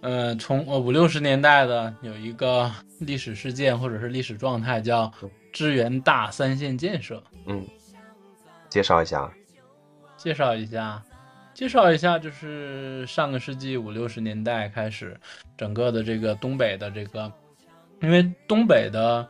[0.00, 5.12] 呃，从呃五六十年代的有一个历史事件或者是历史状态叫
[5.52, 7.62] 支援大三线建设，嗯，
[8.70, 9.30] 介绍一下。
[10.16, 11.02] 介绍一下，
[11.52, 15.14] 介绍一下，就是上个世纪五六十年代开始，
[15.58, 17.30] 整个的这个东北的这个，
[18.00, 19.28] 因为东北的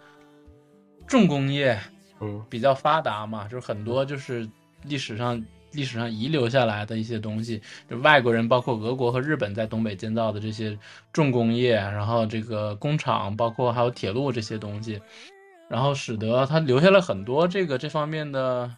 [1.08, 1.76] 重工业
[2.20, 2.44] 嗯。
[2.48, 4.48] 比较发达嘛，就是很多就是
[4.84, 10.76] 历史上历史上遗留下来的一些东西，就外国人包括俄国和日本在东北建造的这些
[11.12, 15.00] 重工业，然后这个工厂，包括还有铁路这些东西，
[15.68, 18.68] 然后使得它留下了很多这个这方面的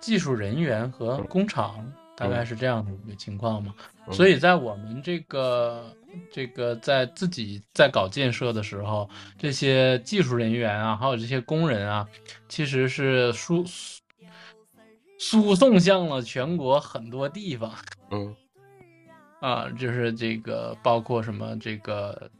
[0.00, 1.84] 技术人员和工厂，
[2.16, 3.74] 大概是这样的一个情况嘛。
[4.06, 4.12] 嗯。
[4.14, 5.94] 所以在我们这个
[6.30, 12.06] 这个在自己在搞建设的时候，这些技术人员啊，还有这些工人啊，
[12.48, 13.64] 其实是输
[15.18, 17.72] 输送向了全国很多地方
[18.10, 18.34] 嗯
[19.40, 22.30] 啊，就是这个包括什么这个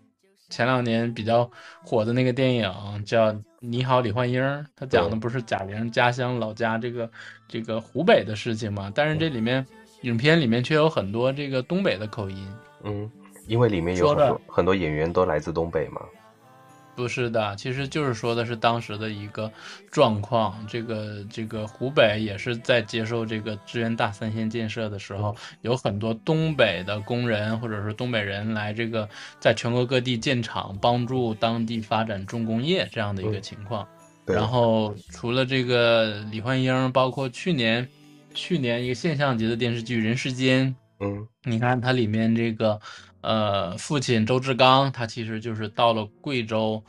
[0.48, 1.50] 前两年比较
[1.82, 4.42] 火的那个电影叫《你好，李焕英》，
[4.74, 7.10] 它讲的不是贾玲家乡老家这个
[7.46, 8.90] 这个湖北的事情嘛？
[8.94, 9.64] 但是这里面
[10.02, 12.52] 影片里面却有很多这个东北的口音。
[12.82, 13.10] 嗯，
[13.50, 16.00] 因为里面有很多很多演员都来自东北嘛。
[16.94, 19.50] 不是的，其实就是说的是当时的一个
[19.90, 20.54] 状况。
[20.68, 29.08] 这个这个湖北也是在接受这个支援大三线建设的时候，有很多东北的工人或者是东北人来这个
[29.38, 33.86] 在全国各地建厂，帮助当地发展重工业这样的一个嗯情况。
[34.26, 37.88] 对然后除了这个李焕英，包括去年
[38.34, 40.68] 去年一个现象级的电视剧《人世间》，
[41.02, 42.78] 嗯你看它里面这个，
[43.20, 46.82] 呃，父亲周志刚，他其实就是到了贵州，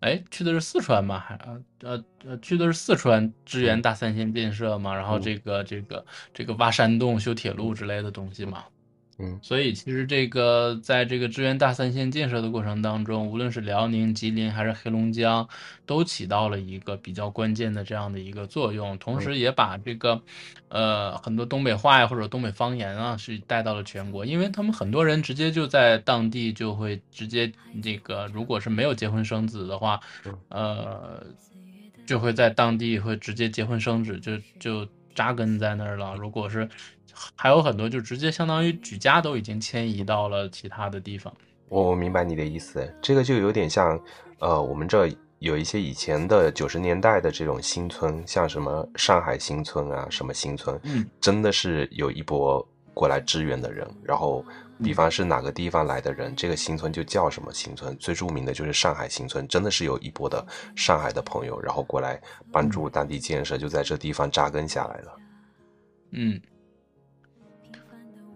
[0.00, 1.18] 哎，去的是四川嘛？
[1.18, 8.64] 还呃呃呃，去的是四川支援大三线建设嘛，然后嗯这个这个这个挖山洞、修铁路之类的东西嘛。
[9.18, 9.38] 嗯。
[9.42, 15.48] 所以其实这个在这个支援大三线建设的过程当中，无论是辽宁、吉林还是黑龙江，
[15.86, 20.20] 都起到了一个比较关键的这样的一个作用，同时也把这个，
[20.68, 27.50] 呃，很多东北话呀或者东北方言啊是带到了全国，因为他们很多人直接就在当地就会直接
[27.82, 30.00] 这个，如果是没有结婚生子的话，
[30.48, 31.24] 呃，
[32.06, 36.14] 就会在当地会直接结婚生子，就就扎根在那儿了。
[36.16, 36.68] 如果是
[37.34, 41.32] 还有很多就直接相当于举家都已经迁移到了其他的地方。
[41.68, 43.98] 我我明白你的意思，这个就有点像，
[44.40, 54.44] 呃，我们这有一些以前的九十年代的这种新村，像什么上海新村啊，什么新村，嗯，真的是有一波过来支援的人，然后
[54.84, 57.96] 比方是哪个地方来的人，这个新村就叫什么新村。
[57.96, 60.46] 最著名的就是上海新村，真的是有一波的
[60.76, 62.20] 上海的朋友，然后过来
[62.52, 65.16] 帮助当地建设，就在这地方扎根下来了。
[66.10, 66.38] 嗯，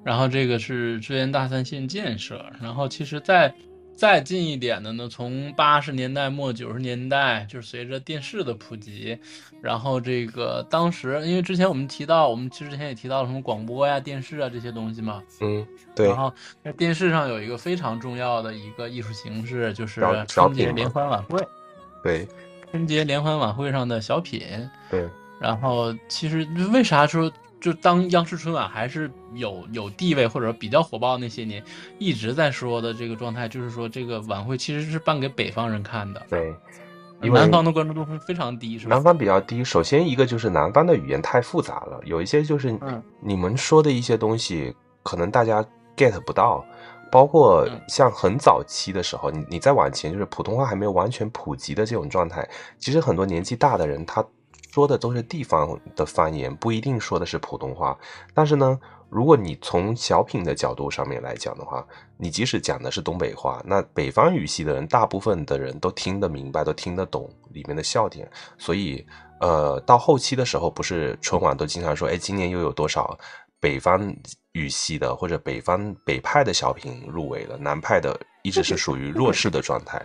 [0.07, 3.53] 然后这个是支援大三线建设，然后其实再
[3.92, 9.19] 再近一点的呢，从八十年代末九十年代，就是随着电视的普及，
[9.61, 15.66] 然后这个当时因为之前我们提到，我们其实之前也提到了什么广播呀、电视啊这些东西嘛，嗯，
[15.97, 16.07] 对。
[16.07, 21.45] 然，后在电视上有一个非常重要的一个艺术形式，就是春节联欢晚会，
[22.05, 22.29] 对，
[22.71, 24.40] 春节联欢晚会上的小品，
[24.88, 25.09] 对，
[25.40, 27.29] 然后其实为啥说
[27.67, 31.61] 就当央视春晚还是有有地位或者比较火爆那些年，
[31.99, 36.55] 一直在说的这个状态，就是说这个晚会其实是办给北方人看的，对，
[37.23, 39.03] 因为南方的关注度会非常低，是吧南？
[39.03, 39.65] 方比较低。
[39.65, 45.61] 首先一个就是南方的语言太复杂了，有一些就是嗯你们说的一些东西，可能大家
[45.97, 46.65] get 不到。
[47.09, 52.47] 包括嗯像很早期的时候，你你再往前，就是普通话还没有完全普及的这种状态，
[52.79, 54.25] 其实很多年纪大的人他
[54.77, 57.99] 说的都是地方的方言，不一定说的是普通话。
[58.35, 61.83] 但是呢，如果你从小品的角度上面来讲的话，
[62.19, 68.31] 你即使讲的是东北话，那北方语系的人，大部分的人都听得明白，都听得懂里面的笑点。
[68.59, 69.03] 所以，
[69.41, 73.19] 呃，到后期的时候，不是春晚都经常说，哎，今年又有多少
[73.59, 74.15] 北方
[74.53, 80.05] 语系的或者北方北派的小品入围了，南派的一直是属于弱势的状态。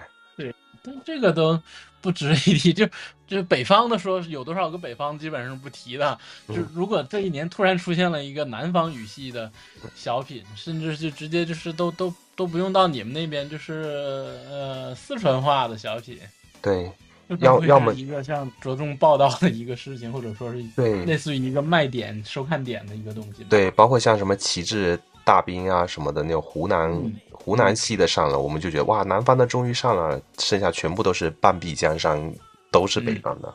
[0.84, 1.60] 但这个都
[2.02, 2.88] 不值一提，就
[3.28, 6.18] 就北方的说有多少个北方基本上是不提的。
[6.48, 9.52] 就嗯如果这一年突然出现了一个南方语系的
[9.96, 16.18] 小品，甚至就直接就是都都都不用到你们那边，就是呃四川话的小品，
[16.62, 16.92] 对
[17.40, 27.14] 要要么一个像着重报道的一个事情，或者说是对类似于一个卖点、收看点的一个东西。，对，包括像什么旗帜大兵啊什么的那种湖南、嗯
[27.44, 32.34] 湖南系的上了，我们就觉得哇，南方的终于上了，剩下全部都是半壁江山，
[32.72, 33.54] 都是北方的。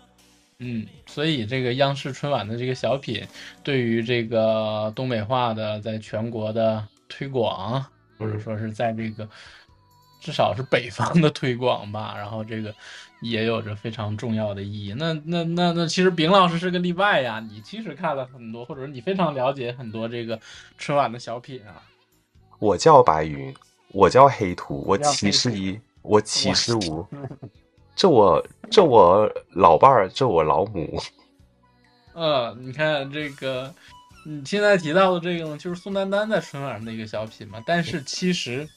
[0.58, 3.24] 嗯，所以这个央视春晚的这个小品，
[3.62, 7.84] 对于这个东北话的在全国的推广，
[8.18, 9.28] 或者嗯说是在这个
[10.20, 12.74] 至少是北方的推广吧，然后这个
[13.20, 14.94] 也有着非常重要的意义。
[14.96, 20.40] 那那那那，其实丙老师是个例外呀，你其实看了很多，或者说你非常了解很多这个
[20.78, 21.82] 春晚的小品啊。
[22.58, 23.54] 我叫白云，
[23.92, 27.06] 我叫黑土，我叫歧黑土视一，我七十五。
[27.94, 31.00] 这我这我老伴儿，这我老母。
[32.12, 33.74] 呃，你看这个，
[34.26, 37.62] 你现在提到的这个呢，就是宋丹丹在春晚上的一个小品嘛。
[37.66, 38.68] 但是其实，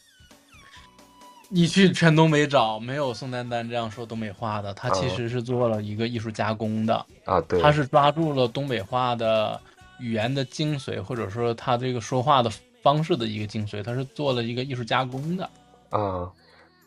[1.49, 9.59] 你去全东北找，没有宋丹丹这样说东北话的，他其嗯实是做了一个艺术加工的，啊，对，他是抓住了东北话的
[9.99, 12.49] 语言的精髓，或者说他这个说话的
[12.81, 15.49] 方式的一个精髓，他是做了一个艺术加工的。
[15.89, 16.31] 啊，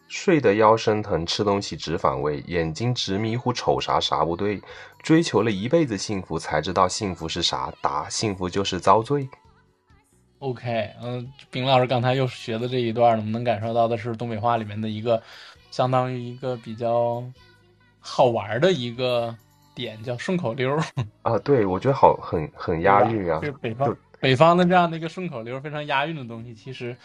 [0.08, 4.60] 睡得腰生疼，吃东西直反胃，眼睛直迷糊，瞅啥啥不对。
[5.02, 7.72] 追求了一辈子幸福，才知道幸福是啥。
[7.80, 9.28] 答：幸福就是遭罪。
[10.38, 15.22] OK，嗯、丙老师刚才又学的这一段，我们能感受到的是东北话里面的一个
[15.70, 17.22] 相当于一个比较
[18.00, 19.34] 好玩的一个
[19.74, 20.76] 点，叫顺口溜，
[21.22, 23.38] 啊，对，我觉得好很很押韵啊。
[23.40, 26.96] 就是北方北方的这样的一个顺口溜，非常押韵的东西，其实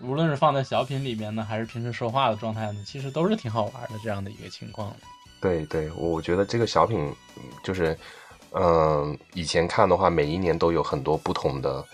[0.00, 4.92] 无论是放在小品里面呢，还是平时说话的状态呢，其实都是挺好玩的这样的一个情况。
[5.40, 6.98] 对对，我觉得这个小品
[7.36, 7.96] 嗯就是，
[8.50, 11.84] 嗯、以前看的话，每一年都有很多不同的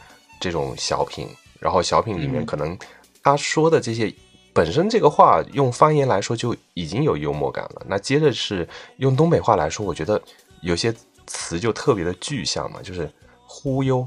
[0.40, 2.78] 这种小品，然后小品里面嗯可能
[3.22, 4.10] 他说的这些。
[4.52, 10.20] 本身这个话用方言来说就已经有幽默感了，那接着是用东北话来说，我觉得
[10.62, 10.92] 有些
[11.24, 13.08] 词就特别的具象嘛，就是
[13.46, 14.04] 忽悠，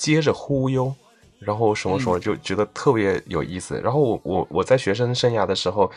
[0.00, 0.90] 接着忽悠，
[1.38, 3.78] 然后什么什么就觉得特别有意思。
[3.84, 5.92] 然后我我我在学生生涯的时候，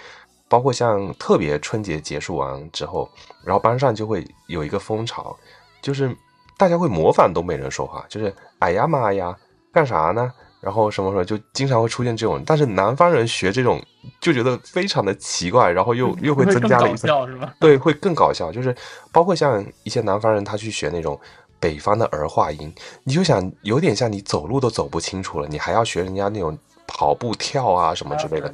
[0.49, 3.09] 包括像特别春节结束完之后，
[3.45, 5.33] 然后班上就会有一个风潮，
[5.81, 6.13] 就是
[6.57, 9.33] 大家会模仿东北人说话，就是哎呀妈呀，
[9.71, 10.29] 干啥呢？
[10.59, 13.81] 然后什么什么，就经常会出现这种，但是南方人学这种
[14.21, 17.53] 就觉得非常的奇怪，然后又 又会增加了一份笑是吧？
[17.59, 18.49] 对，会更搞笑。
[18.49, 18.73] 就是
[19.11, 21.19] 包括像一些南方人，他去学那种
[21.63, 22.75] 北方的儿化音，
[23.05, 28.53] 你就想有点像你走路都走不清楚了，你还要学人家那种跑步、跳啊什么之类的。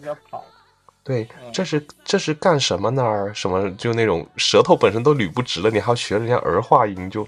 [1.03, 3.33] 对嗯，这是这是干什么呢儿？
[3.33, 7.27] 什么就那种舌头本身都捋不直了，你还要学人家儿化音，就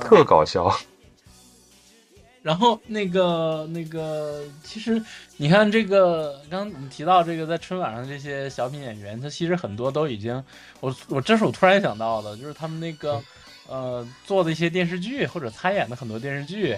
[0.00, 0.74] 特搞笑。
[2.42, 5.00] 然后那个那个，其实
[5.36, 10.42] 你看这个，刚刚你提到这个在春晚上这些小品演员，他其实很多都已经，
[10.80, 13.22] 我我这是我突然想到的，就是他们那个
[13.72, 16.76] 呃做的一些电视剧或者参演的很多电视剧，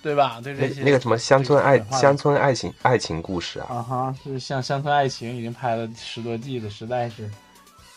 [0.00, 0.40] 对吧？
[0.40, 7.28] 对这些那那个什么乡村爱乡村爱情爱情故事啊，啊哈，就是像《乡村爱情》已经拍了十多季了，实在是，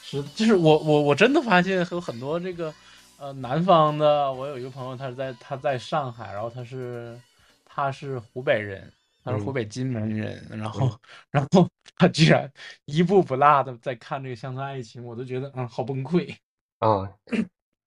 [0.01, 2.73] 是就是我我我真的发现有很多这个
[3.19, 7.19] 呃南方的，我有一个朋友，他是在他在上海，然后他是
[7.65, 8.91] 他是湖北人，
[9.23, 10.91] 他是湖北荆门人，然后
[11.29, 12.51] 然后他居然
[12.85, 16.35] 一步不落的在看这个《乡村爱情》，我都觉得嗯好崩溃。
[16.79, 17.09] 啊，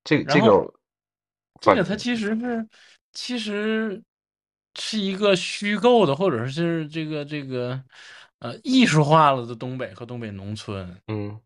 [0.09, 0.71] 这个这个
[1.61, 2.69] 这个它其实是，
[3.13, 4.03] 其实
[4.77, 7.83] 是一个虚构的，或者是这个这个
[8.39, 11.39] 呃艺术化了的东北和东北农村，嗯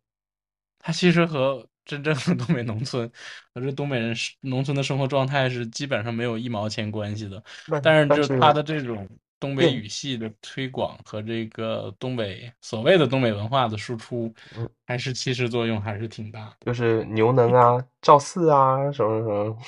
[0.79, 3.11] 它其实和真正的东北农村
[3.55, 7.43] 和这东北人是农村的生活状态是基本上没有一毛钱关系的。
[7.83, 9.09] 但是就是它的这种
[9.43, 16.57] 东北语系的推广和这个东北所谓的东北文化的输出嗯，还是其实作用还是挺大。
[16.61, 19.59] 就是牛能啊、赵四啊什么什么，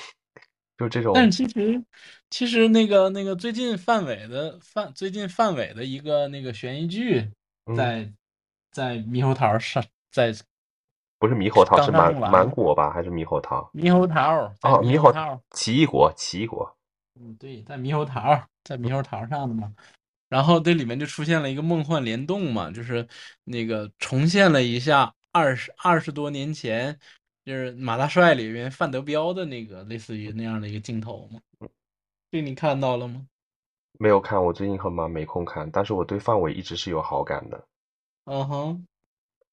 [0.77, 1.83] 就这种但其实，
[2.29, 7.29] 其实那个那个最近范伟的范最近范伟的一个那个悬疑剧
[7.65, 8.09] 嗯在，
[8.71, 10.33] 在猕猴桃上，在
[11.19, 12.91] 不是猕猴桃，是芒芒果吧？
[12.91, 13.69] 还是猕猴桃？
[13.73, 16.77] 猕猴桃，在哦，猕猴桃，奇异果，奇异果，
[17.19, 18.21] 嗯，对，在猕猴桃，
[18.65, 19.73] 在猕猴桃上的嘛。
[20.27, 23.07] 然后这里面就出现了一个梦幻联动嘛，就是
[23.45, 26.99] 那个重现了一下二十二十多年前，
[27.45, 31.39] 就是马大帅里面范德彪的那个类似于那样的一个镜头嘛。
[32.31, 33.25] 这你看到了吗？
[33.97, 37.65] 没有看，我最近很忙没空看，但是我对范伟一直是有好感的。
[38.25, 38.87] 嗯哼。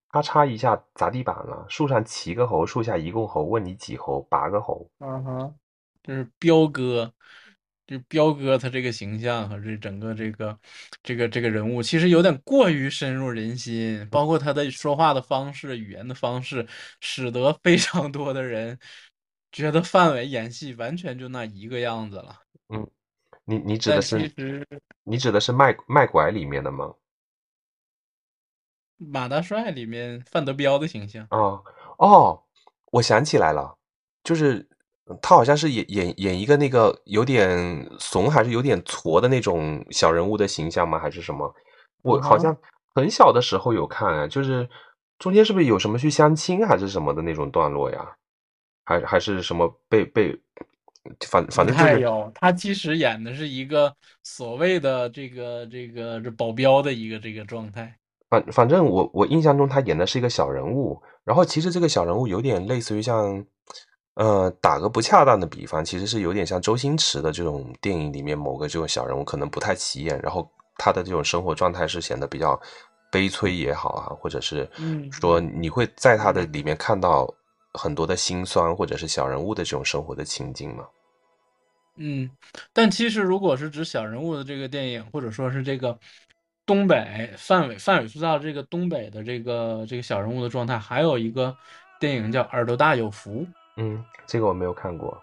[0.08, 4.20] 咔嚓一下砸地板了，树上七个猴，树下一共猴，问你几猴？
[4.28, 4.86] 八个猴。
[4.98, 5.54] 嗯哼，
[6.02, 7.10] 就是彪哥，
[7.86, 10.58] 就彪哥他这个形象和这整个这个
[11.02, 16.66] 这个这个人物，其实有点过于深入人心，包括他的说话的方式、语言的方式，
[17.00, 18.78] 使得非常多的人
[19.50, 22.38] 觉得范伟演戏完全就那一个样子了。
[22.68, 22.88] 嗯
[23.44, 24.66] 你你指的是其实
[25.02, 26.94] 你指的是卖卖拐里面的吗？
[28.96, 31.64] 马大帅里面范德彪的形象，哦
[31.98, 32.44] 哦，
[32.92, 33.76] 我想起来了，
[34.22, 34.68] 就是
[35.20, 40.98] 他好像是演演演一个那个有点怂还是有点挫的那种小人物的形象吗？
[40.98, 41.54] 还是什么？
[42.02, 42.56] 我好像
[42.94, 44.68] 很小的时候有看啊，就是
[45.18, 48.16] 中间是不是有什么去相亲还是什么的那种段落呀？
[48.84, 50.36] 还还是什么被被，
[51.28, 53.94] 反反正就是有，他其实演的是一个
[54.24, 57.96] 所谓的这个这个这保镖的一个这个状态。
[58.28, 63.46] 反反正我我印象中他演的是一个小人物，然后其实这个小人物有点类似于像，
[64.14, 70.46] 呃，打个不恰当的比方，其实是有点像周星驰的这种电影里面某个这种小人物，可能不太起眼，然后
[70.76, 72.60] 他的这种生活状态是显得比较
[73.10, 77.26] 悲催也好啊，或者是嗯说你会在他的里面看到
[77.72, 80.84] 很多的辛酸，或者是小人物的这种生活的情景嘛。
[81.96, 82.30] 嗯，
[82.74, 85.98] 但其实如果是指小人物的这个电影，或者说是这个
[86.66, 91.56] 东北范伟范伟塑造这个东北的这个这个小人物的状态，还有一个
[91.98, 93.40] 电影叫《耳朵大有福》。
[93.76, 95.22] 嗯，这个我没有看过。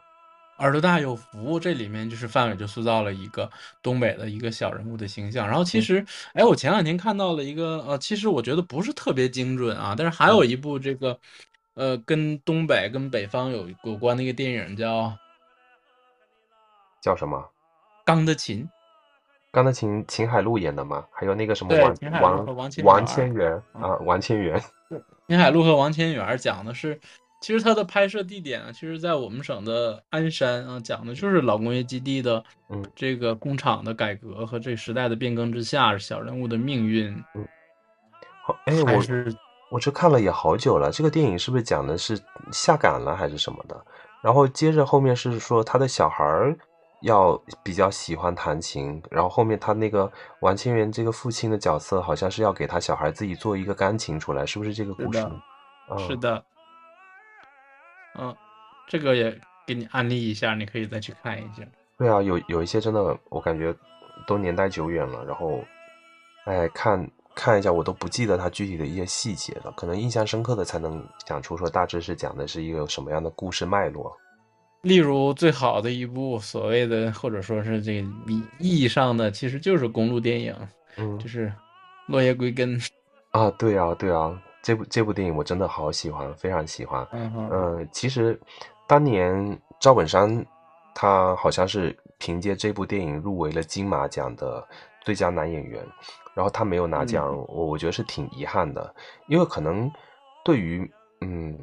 [0.57, 3.49] 耳朵大有福，这里面就是范伟就塑造了一个
[3.81, 5.47] 东北的一个小人物的形象。
[5.47, 11.17] 然后其实，哎，我前两天看到了一个，呃，其实我觉得不是特别精准啊，但是还有一部这个，
[11.75, 15.17] 呃，跟东北跟北方有有关的一个电影叫
[17.01, 17.37] 叫什么？
[18.03, 18.65] 《钢的琴》。
[19.51, 21.05] 钢的琴秦海璐演的吗？
[21.11, 24.61] 还有那个什么王王和王千王源千源嗯啊，王千源。
[25.29, 26.99] 秦海璐和王千源讲的是，
[27.39, 37.47] 其实它的拍摄地点啊，其实在我们省的鞍山啊，讲的就是老工业基地的嗯这个工厂的改革和这时代的变更之下，小人物的命运，嗯
[38.43, 39.33] 好，哎，我是
[39.71, 42.19] 我这看了也好久了，这个电影是不是讲的是
[42.51, 43.85] 下岗了还是什么的？
[44.21, 46.57] 然后接着后面是说他的小孩儿
[47.03, 50.11] 要比较喜欢弹琴，然后后面他那个
[50.41, 55.41] 王千源这个父亲的角色好像是要给他小孩自己做一个钢琴出来，是不是这个故事是的？
[55.91, 56.43] 嗯是的，
[58.17, 58.35] 嗯，
[58.87, 61.63] 这个也给你安利一下，你可以再去看一下。
[61.97, 63.75] 对啊，有有一些真的我感觉
[64.25, 65.63] 都年代久远了，然后
[66.45, 74.15] 哎看看一下我都不记得它具体的一些细节了，可能印象深刻的才能讲出说大致是讲的是一个什么样的故事脉络。
[74.81, 80.55] 例如最好的一部所谓的或者说是这个意意义上的，其实就是公路电影，
[80.95, 81.47] 嗯就是
[82.07, 82.79] 《落叶归根》。
[83.31, 87.07] 啊，对啊，对啊，这部这部电影我真的好喜欢，非常喜欢。
[87.11, 88.39] 嗯哼，嗯，其实
[88.87, 90.45] 当年赵本山
[90.93, 94.67] 他好像是凭借这部电影入围了金马奖的
[95.01, 95.85] 最佳男演员，
[96.33, 98.93] 然后他没有拿奖，嗯我我觉得是挺遗憾的，
[99.27, 99.89] 因为可能
[100.43, 100.89] 对于
[101.21, 101.57] 嗯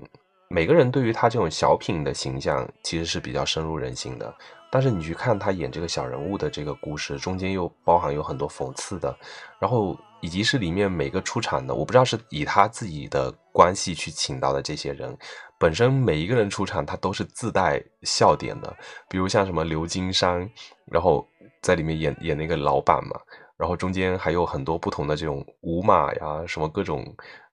[0.49, 4.35] 每个人对于他这种小品的形象其实是比较深入人心的。
[4.69, 9.17] 但是你去看他演这个小人物的这个故事，中间又包含有很多讽刺的，
[9.61, 15.17] 然后以及是里面每个出场的，我不知道是以他自己的关系去请到的这些人，
[15.57, 18.77] 本身每一个人出场他都是自带笑点的，
[19.09, 20.51] 比如像什么刘金山，
[20.87, 21.27] 然后
[21.63, 23.19] 在里面演演那个老板嘛，
[23.57, 27.05] 然后中间还有很多不同的这种舞马呀，什么各种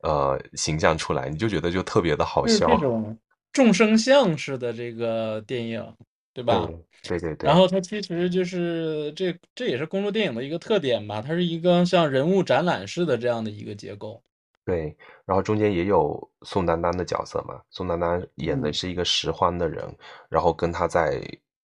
[0.02, 2.68] 呃形象出来，你就觉得就特别的好就是笑。
[2.68, 3.18] 这种
[3.52, 5.96] 众生相式的这个电影，
[6.34, 6.68] 对吧？
[7.04, 14.22] 对对对，然后它其实就是这这也是公路电影的一个特点吧，它是一个像人物展览式的这样的一个结构。
[14.66, 14.96] 对，
[15.26, 19.84] 然后中间也有宋丹丹的角色嘛，宋丹丹演的嗯是一个拾荒的人，
[20.30, 21.22] 然后跟他在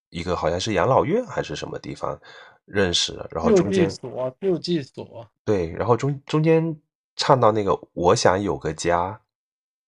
[0.09, 2.19] 一个好像是养老院还是什么地方
[2.69, 6.75] 认识了，然后中间所，救济所，对，然后中中间
[7.15, 9.19] 唱到那个我想有个家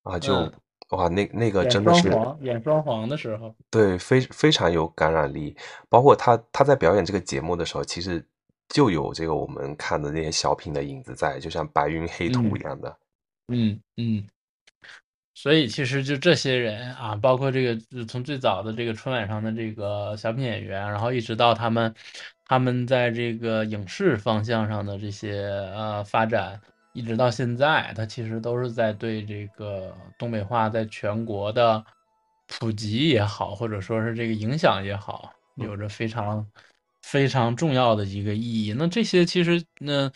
[0.03, 0.53] 啊，就嗯
[0.89, 5.55] 哇那那个真的是双簧，演双簧的时候，对非非常有感染力，
[5.87, 8.25] 包括他他在表演这个节目的时候，其实
[8.67, 12.97] 就有这个我们看的那些小品的影子在，就像白云黑土嗯一样的。
[13.47, 14.27] 嗯嗯。
[15.33, 21.91] 所以其实就这些人啊，包括这个从最早的这个春晚上的这个小品演员，然后一直到他们
[22.51, 25.41] 他们在这个影视方向上的这些
[25.73, 26.59] 呃发展，
[26.91, 31.81] 一直到现在，它其实都是在对这个东北话在全国的
[32.47, 36.45] 普及也好，或者说是这个影响也好，有着非常
[37.01, 38.75] 非常重要的一个意义。
[38.77, 40.11] 那这些其实呢，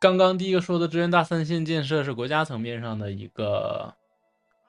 [0.00, 3.94] 刚刚第一个说的支援大三线建设是国家层面上的一个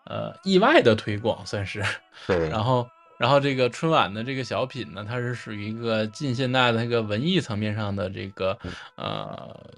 [0.05, 1.83] 呃意外的推广，算是。
[2.27, 2.87] 对， 然后，
[3.19, 8.57] 然后这个春晚的这个小品呢，它是属于一个近现代的那个文艺层面上的这个
[8.95, 9.73] 呃，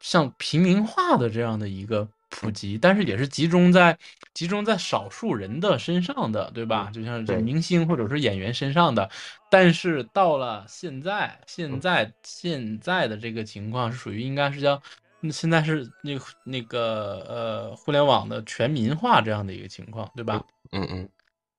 [0.00, 3.96] 像平民化的这样的一个普及，但是也是集中在
[4.34, 6.90] 集中在少数人的身上的，对吧？
[6.92, 9.08] 就像这明星或者是演员身上的。
[9.48, 14.82] 但是到了现在，现在现在的这个情况是属于应该是叫。
[15.20, 20.42] 那现在是那个那个呃，互联网的全民化这样的一个情况，对吧？
[20.72, 21.08] 嗯嗯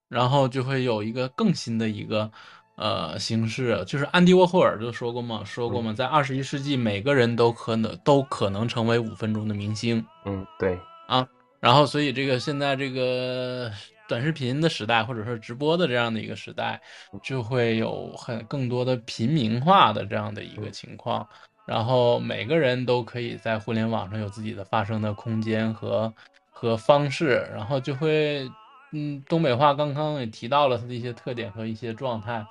[0.09, 2.29] 然后就会有一个更新的一个
[2.75, 10.05] 呃形式，就是安迪沃霍尔就说过嘛，说过嘛，在二十一世纪，每个人都可能都可能成为五分钟的明星。
[10.25, 11.25] 嗯，对啊，
[11.61, 13.71] 然后，所以这个现在这个
[14.07, 16.81] 短视频的时代，或者说直播的这样的一个时代，
[17.23, 21.25] 就会有很更多的平民化的这样的一个情况。
[21.71, 26.13] 然后每个人都可以在互联网上有自己的发声的空间和
[26.49, 28.45] 和方式，然后就会，
[28.91, 32.45] 嗯，东北话刚刚也提到了它的一些特点和一些状态，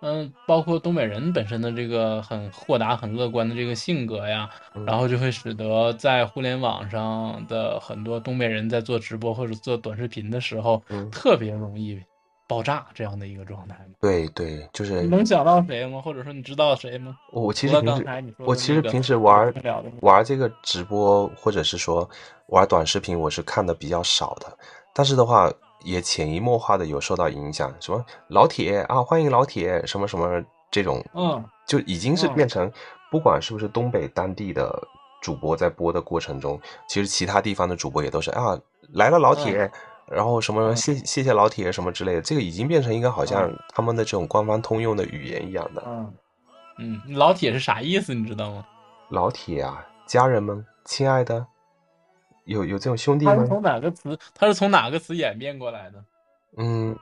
[0.00, 12.02] 嗯，包括东北人本身的这个很豁达、很乐观的这个性格呀，嗯然后就会使得在互联网上的很多东北人在做直播或者做短视频的时候，嗯特别容易
[12.46, 13.94] 爆炸这样的一个状态嘛。
[14.00, 16.00] 对对，就是你能想到谁吗？
[16.00, 17.16] 或者说你知道谁吗？
[17.32, 19.52] 我其实平时我其实平时玩
[20.00, 22.08] 玩这个直播，或者是说
[22.48, 24.46] 玩短视频，我是看的比较少的。
[24.92, 25.50] 但是的话，
[25.84, 32.70] 也潜移默化的有受到影响，什么老铁啊，欢迎老铁，什么什么这种，嗯，就已经是嗯变成，
[33.10, 34.70] 不管是不是东北当地的
[35.22, 38.58] 主播在播的过程中，其实其他地方的主播也都是啊，
[38.92, 39.70] 来了老铁。
[40.06, 45.82] 然后什么嗯谢谢谢老铁什么之类的，这个已经变成一个好像他们的这种官方通用的语言一样的。
[45.86, 46.14] 嗯
[46.78, 48.12] 嗯，老铁是啥意思？
[48.14, 48.66] 你知道吗？
[49.10, 51.46] 老铁啊，家人们，亲爱的，
[52.44, 53.34] 有有这种兄弟吗？
[53.36, 54.18] 他是从哪个词？
[54.34, 56.04] 他是从哪个词演变过来的？
[56.56, 56.96] 嗯，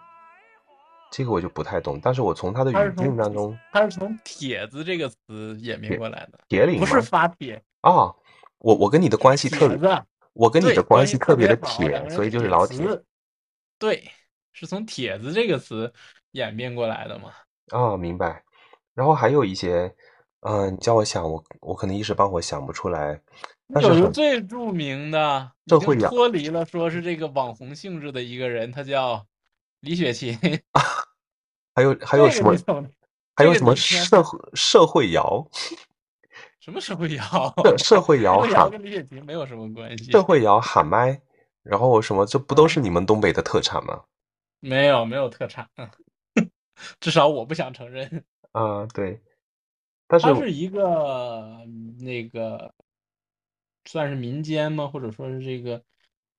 [1.11, 8.12] 这个我就不太懂，但是我从他的语境当中，他是从“帖子”这个词演变过来的，铁岭不是发帖，啊，
[8.59, 9.78] 我我跟你的关系特别。
[10.33, 12.87] 我跟你的关系系特别的铁，所以就是铁老铁
[13.78, 14.11] 对，
[14.53, 15.93] 是从“帖子”这个词
[16.33, 17.30] 演变过来的嘛？
[17.72, 18.45] 哦，明白。
[18.95, 19.95] 然后还有一些，
[20.41, 23.20] 嗯、你叫我想，我我可能一时半会儿想不出来，
[23.72, 29.26] 但是有一个最著名的，已经这会呀脱离了说是这个网红性质的一个人，他叫
[29.80, 30.39] 李雪琴。
[31.74, 32.55] 还有还有什么
[33.35, 35.49] 还有什么社会社会摇，
[36.63, 37.25] 什么社会摇？
[37.67, 40.13] 社社会摇社会摇喊跟李雪琴没有什么关系。
[40.13, 41.21] 社会摇喊麦，
[41.65, 44.05] 然后什么，这不都是你们东北的特产吗？
[44.61, 45.69] 没有没有特产，
[47.01, 48.25] 至少我不想承认。
[48.53, 49.21] 啊，对，
[50.07, 52.73] 但是它是一个嗯那个
[53.85, 54.87] 算是民间吗？
[54.87, 55.83] 或者说是这个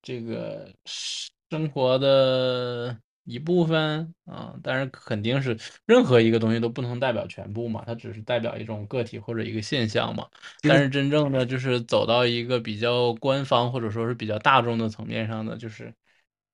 [0.02, 10.28] 这个生活的一部分啊，但是肯定是任何一个东西都不能代表全部嘛，它只是代表一种个体或者一个现象嘛。
[10.62, 15.94] 但是真正的就是走到一个比较官方或者说是比较大众的层面上的，就是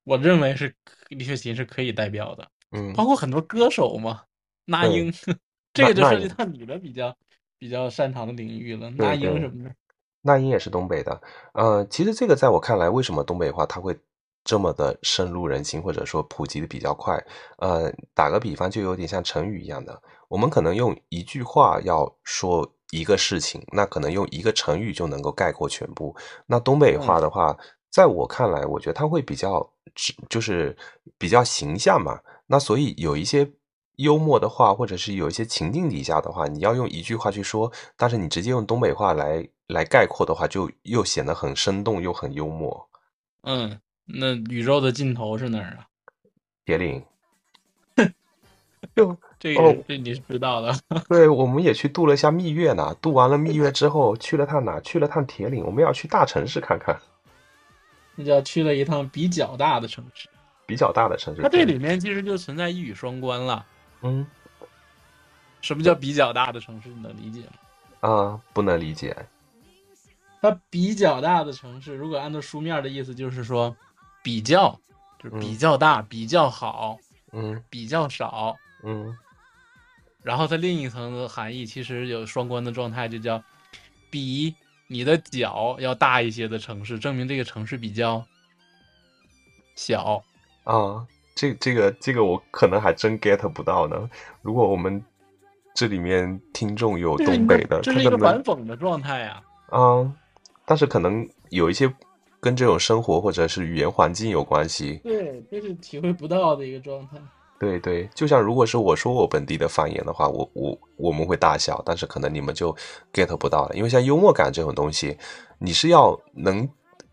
[0.03, 0.73] 我认为是
[1.09, 4.23] 李雪琴是可以代表的，嗯，包括很多歌手嘛，
[4.65, 5.11] 那英，
[5.73, 7.15] 这个就涉及到你的比较
[7.57, 9.75] 比较擅长的领域了，那英什么的。
[10.21, 11.21] 那英也是东北的，
[11.53, 13.97] 呃，其实这个在我看来，为什么东北话它会
[14.43, 17.23] 这么的深入人心，或者说普及的比较快？
[17.57, 26.15] 呃，打个比方，就有点像成语一样的，我们可能用一句话要说一个事情，那可能用一个成语就能够概括全部。
[26.47, 27.55] 那东北话的话，
[27.91, 30.75] 在我看来，我觉得它会比较直，就是
[31.17, 32.19] 比较形象嘛。
[32.47, 33.51] 那所以有一些
[33.97, 42.89] 幽默的话，或者是有一些情境底下的话，你要用一句话去说，但是你直接用东北话来来概括的话，就又显得很生动又很幽默。
[43.43, 43.79] 嗯，
[44.11, 45.85] 那宇宙的尽头是哪儿啊？
[46.65, 47.03] 铁岭，
[48.95, 50.75] 就这个、哦这你是知道的。
[51.07, 52.95] 对，我们也去度了一下蜜月呢。
[53.01, 54.79] 度完了蜜月之后，去了趟哪？
[54.79, 55.63] 去了趟铁岭。
[55.63, 56.99] 我们要去大城市看看，
[58.15, 60.27] 那叫去了一趟比较大的城市。
[60.65, 61.41] 比较大的城市。
[61.41, 63.65] 它这里面其实就存在一语双关了。
[64.01, 64.25] 嗯
[65.61, 66.89] 什么叫比较大的城市？
[66.89, 68.09] 你能理解吗？
[68.09, 69.15] 啊，不能理解。
[70.41, 73.75] 它比较大的城市，如果按照书面的意思，就是说
[74.23, 74.79] 比较，
[75.21, 76.97] 就是比较大、比较好、
[77.31, 78.55] 嗯比较少。
[78.83, 79.15] 嗯
[80.21, 83.41] 然后它另一层的含义，其实有双关的状态，就叫
[84.09, 84.53] 比
[84.87, 88.23] 你的脚要大一些的城市，证明这个城市比较
[89.75, 90.21] 小。
[90.65, 94.09] 啊，这这个这个我可能还真 get 不到呢。
[94.41, 95.03] 如果我们
[95.73, 100.13] 这里面听众有东北的， 个这是一个反讽的状态呀、啊，
[100.65, 101.91] 但是可能有一些
[102.39, 105.01] 跟这种生活或者是语言环境有关系。
[105.03, 107.17] 对，这是体会不到的一个状态。
[107.59, 112.73] 对对，就像如果是我说我本地的方言的话，我我我们会大笑，但是可能你们就
[113.11, 115.17] get 不到了，因为像幽默感这种东西，
[115.57, 116.67] 你是要能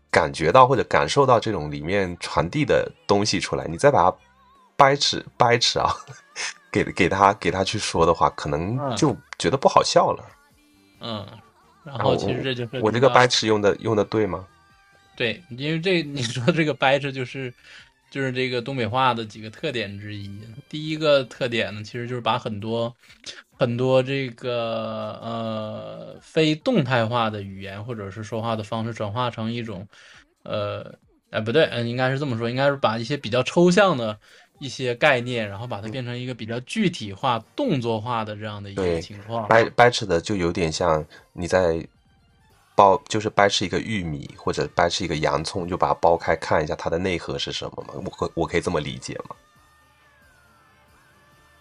[0.09, 4.17] 感觉到或者感受到这种里面传递的东西出来，你再把它
[4.77, 5.93] 掰扯掰扯啊，
[6.71, 10.23] 给给他给他去说的话，可能嗯就觉得不好笑了。
[11.01, 11.25] 嗯，
[11.83, 14.47] 然然后后其实这就涉及我这个掰扯用的用的对吗？
[15.17, 17.53] 对，因为这 你说这个掰扯就是
[18.09, 20.31] 就是这个东北话的几个特点之一。
[20.69, 22.95] 第一个特点呢，其实就是把很多
[23.57, 29.85] 很多这个呃非动态化的语言或者是说话的方式转化成一种
[30.43, 30.93] 呃
[31.31, 34.17] 哎不对，嗯、应该是这么说，应该是把一些比较抽象的。
[34.59, 39.47] 一些概念，然后把它变成一个比较具体化、动作化的这样的一个情况。
[39.47, 41.87] 掰掰扯的就有点像你在
[42.77, 47.95] 剥，就是掰吃一个玉米或者掰吃一个洋葱，就把它剥开看一下它的内核是什么嘛？
[47.95, 49.35] 我可我可以这么理解吗？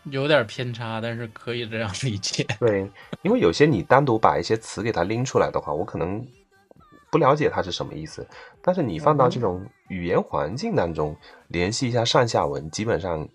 [0.05, 2.47] 有点偏差，但是可以这样理解。
[2.61, 2.89] 对，
[3.23, 6.25] 因为有些你单独把一些词给它拎出来的话，我可能
[7.11, 8.25] 不了解它是什么意思，
[8.63, 11.17] 但是你放到这种语言环境当中，
[11.49, 13.27] 联系一下上下文，基本上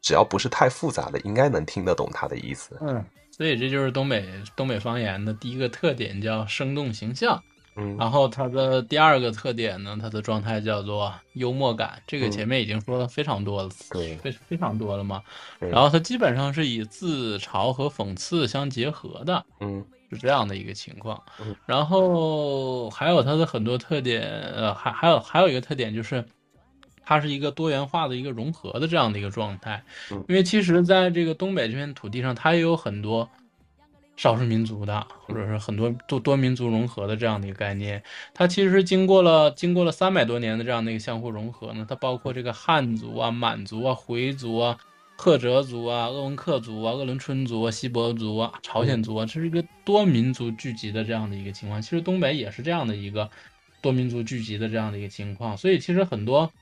[0.00, 2.78] 只要不是太复杂的，应该能听得懂它的意思。
[2.80, 3.04] 嗯，
[3.40, 7.42] 所以这就是东北东北方言的第一个特点，叫生动形象。
[7.74, 12.02] 嗯然后它的第二个特点呢，它的状态叫做幽默感。
[12.06, 15.22] 这个嗯前面已经说了非常多了，对非非常多了嘛。
[15.58, 21.56] 然后它基本上是以自嘲和讽刺相结合的，嗯是这样的一个情况嗯。
[21.64, 24.20] 然后还有它的很多特点，
[24.54, 26.22] 呃，还还有还有一个特点就是。
[27.10, 29.82] 它是一个多元化的一个融合的这样的一个状态
[30.12, 33.28] 嗯，因为其实在这个东北这片土地上，它也有很多
[34.16, 38.00] 少数民族的，或者是很多多多民族融合的这样的一个概念。
[38.32, 44.78] 它其实经过了经过了三百多年的这样的一个相互融合呢，它包括这个汉族啊、满族啊、回族啊、
[45.16, 51.82] 赫哲族啊、鄂温克族啊、鄂伦春族啊、锡伯族啊、朝鲜族啊，这是一个多民族聚集的这样的一个情况。
[51.82, 53.28] 其实东北也是这样的一个
[53.80, 56.52] 多民族聚集的这样的一个情况，所以其实很多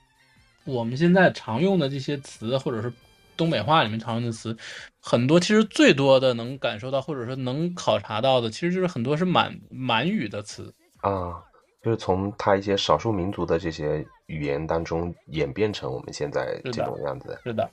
[0.65, 2.93] 我们现在常用的这些词，或者是
[3.37, 4.57] 东北话里面常用的词，
[5.01, 10.75] 很多其实最多的能感受到，或者说能考察到的，其实就是很多是满满语的词。
[11.01, 11.43] 啊，
[11.83, 17.39] 就是从它一些少数民族的这些语言当中演变成我们现在这种样子。
[17.45, 17.71] 是的，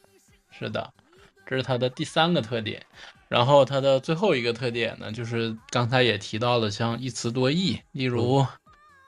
[0.52, 0.94] 是的，
[1.46, 2.86] 这是它的第三个特点。
[3.28, 8.46] 然后它的最后一个特点呢，就是刚才也提到了，像一词多义，例如，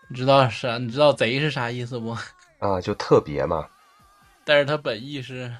[0.10, 0.80] 你知道啥？
[0.80, 2.18] 你知道“贼”是啥意思不？
[2.60, 3.68] 啊，就特别嘛，
[4.43, 5.53] 但是它本意是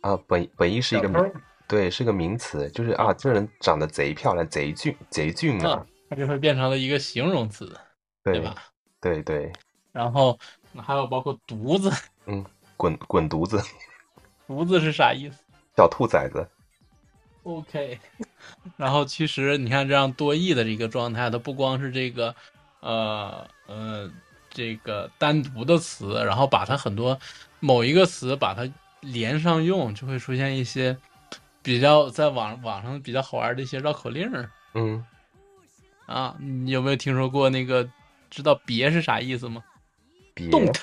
[0.00, 1.32] 啊，本本意是一个名，
[1.66, 7.66] 对，是个名词，就是啊，这人长得贼漂亮，贼俊，贼俊啊嗯，，它就会变成了一个形容词，
[8.22, 8.54] 对对吧？
[9.00, 9.52] 对对，
[9.92, 10.38] 然后
[10.76, 11.90] 还有包括“犊子”，
[12.26, 12.44] 嗯
[12.76, 13.60] 滚滚犊子，
[14.46, 15.42] 犊子是啥意思
[15.76, 16.46] 小兔崽子。
[17.42, 17.98] ？OK。
[18.76, 22.34] 然后其实你看这样多义的这个状态，它不光是这个，
[22.80, 24.10] 呃呃，
[24.56, 27.20] 这个单独的词，然后把它很多
[27.60, 28.66] 某一个词把它
[29.00, 30.96] 连上用，就会出现一些
[31.62, 35.04] 比较在网网上比较好玩的一些绕口令儿嗯，
[36.06, 36.34] 啊。
[36.40, 37.86] 你有没有听说过那个？
[38.28, 39.62] 知道“别”是啥意思吗
[40.34, 40.76] 别？Don't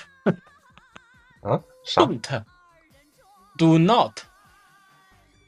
[1.42, 2.44] 啊啥 don't
[3.58, 4.18] do not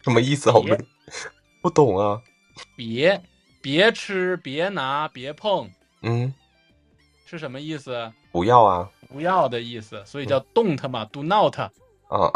[0.02, 0.56] 什么意思啊？
[0.56, 0.84] 我别没
[1.62, 2.20] 不懂啊。
[2.76, 3.20] 别
[3.62, 5.70] 别吃，别拿，别碰，
[6.02, 6.32] 嗯，
[7.26, 8.10] 是什么意思？
[8.32, 11.58] 不要啊不要的意思，所以叫 don't 嘛，do not。
[12.08, 12.30] 啊！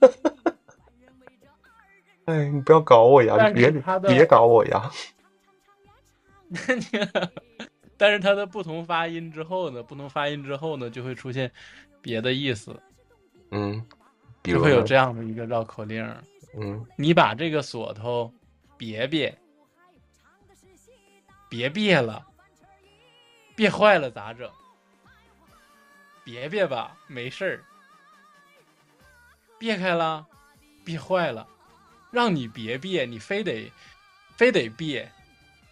[2.26, 3.48] 哎，你不要搞我呀！
[3.48, 3.70] 你别
[4.06, 4.90] 别搞我呀！
[7.96, 11.50] 但是它的不同发音之后呢，不同发音之后呢，就会出现
[12.02, 12.78] 别的意思，
[13.50, 13.82] 嗯，
[14.42, 16.04] 比如就会有这样的一个绕口令。
[16.58, 18.32] 嗯你把这个锁头
[18.76, 19.36] 别别，
[21.48, 22.24] 别别了，
[23.58, 24.48] 别坏了咋整？
[26.22, 27.64] 别别吧，没事儿。
[29.58, 30.24] 别开了，
[30.84, 31.44] 别坏了，
[32.12, 33.72] 让你别别，你非得
[34.36, 35.10] 非得别，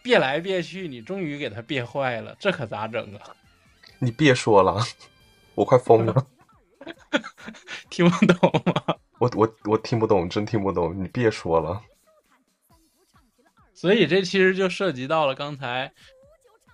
[0.02, 3.36] 别来别去，你终于给他别坏了，这可咋整啊？
[4.00, 4.82] 你别说了，
[5.54, 6.26] 我快疯了！
[7.88, 8.96] 听不懂吗？
[9.20, 10.92] 我我我听不懂，真听不懂！
[11.00, 11.80] 你别说了。
[13.72, 15.92] 所以这其实就涉及到了刚才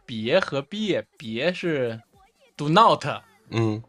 [0.05, 2.00] 别和别，别是
[2.57, 3.05] do not，
[3.50, 3.82] 嗯，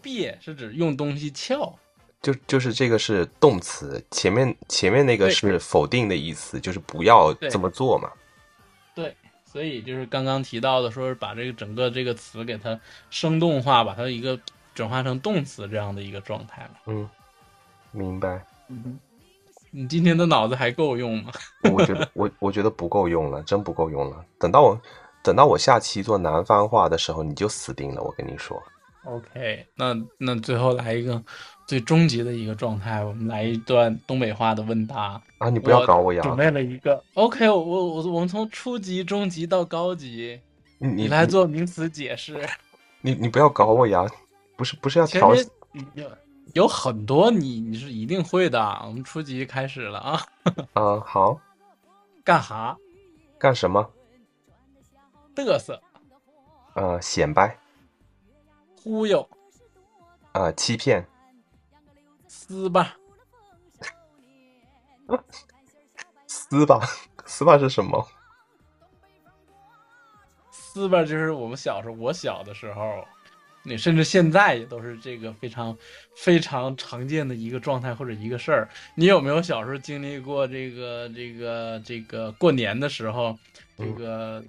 [0.00, 1.78] 别是指用东西撬。
[2.22, 8.12] 就就是这个是动词，前面前面那个是否定的意思，就是不要这么做嘛。
[8.94, 12.78] 对，所以就是刚刚提到的，说是把这个整个这个词给它
[13.08, 14.38] 生动化，把它一个
[14.74, 16.70] 转化成动词这样的一个状态了。
[16.86, 17.08] 嗯，
[17.90, 18.44] 明白。
[19.70, 21.30] 你今天的脑子还够用吗？
[21.72, 24.24] 我觉得我我觉得不够用了，真不够用了。
[24.38, 24.80] 等到我
[25.22, 28.02] 等到我下期做南方话的时候，你就死定了。
[28.02, 28.60] 我跟你说
[29.04, 31.22] ，OK，那那最后来一个
[31.66, 35.20] 最终极的一个状态，我们来一段东北话的问答。
[35.38, 36.20] 啊，你不要搞我呀！
[36.22, 40.40] 准备了一个 OK，我我我我们从初级、中级到高级，
[40.78, 42.46] 你你你来做名词解释。
[43.02, 44.04] 你你不要搞我呀！
[44.56, 45.32] 不是不是要调
[46.54, 48.60] 有有很多你你是一定会的。
[48.84, 50.26] 我们初级开始了啊，
[50.74, 51.40] 啊、好
[52.24, 52.76] 干哈？
[53.38, 53.90] 干什么？
[55.34, 55.80] 嘚瑟、
[56.74, 57.56] 呃，显摆
[58.76, 59.26] 忽悠、
[60.32, 61.06] 呃，欺骗
[62.28, 62.94] 撕吧、
[66.26, 66.80] 撕吧
[67.24, 68.06] 撕吧是什么？
[70.50, 73.04] 撕吧，就是我们小时候，我小的时候，
[73.62, 75.76] 你甚至现在也都是这个非常
[76.16, 78.68] 非常常见的一个状态或者一个事儿。
[78.94, 83.38] 你有没有小时候经历过这个这个这个过年的时候，
[83.76, 84.42] 这个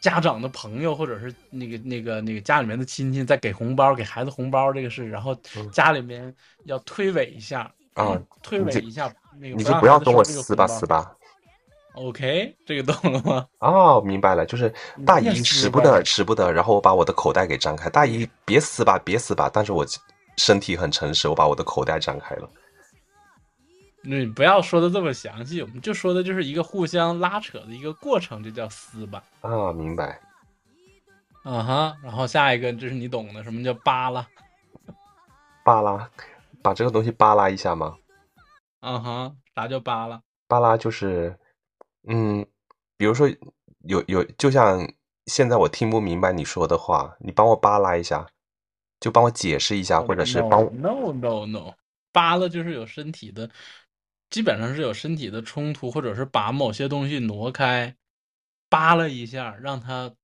[0.00, 6.34] 家长的朋友或者是那个那个那个家里面的亲戚在给红包给孩子红包这个事，然后嗯家里面
[6.64, 11.14] 要推诿一下啊推诿一下那个你就不要跟我撕吧撕吧。
[11.94, 13.46] OK，这个懂了吗？
[13.58, 14.72] 哦，明白了，就是
[15.04, 17.90] 大姨使不得使不得，然后我把我的口袋给张开。
[17.90, 19.84] 大姨别撕吧，别撕吧，但是我
[20.36, 22.48] 身体很诚实，我把我的口袋张开了。
[24.02, 29.22] 你不要说的这么详细，我们就说的就是一个互相拉扯的一个过程，这叫撕吧。
[29.42, 30.18] 啊，明白。
[31.42, 34.26] 啊哈，然后下一个就是你懂的，什么叫扒拉？
[35.64, 36.08] 扒拉，
[36.62, 37.94] 把这个东西扒拉一下吗？
[38.80, 40.20] 啊哈，啥叫扒拉？
[40.48, 41.38] 扒拉就是，
[42.08, 42.46] 嗯，
[42.96, 43.28] 比如说
[43.84, 44.90] 有有，就像
[45.26, 48.26] 现在我听不明白你说的话，你帮我扒拉一下，
[48.98, 51.74] 就帮我解释一下，或者是帮我 no no no no，
[52.12, 53.50] 扒拉就是有身体的，
[54.30, 57.96] 基本上是有身体的冲突，或者是把某些东西挪开，
[58.68, 60.14] 扒拉一下，让它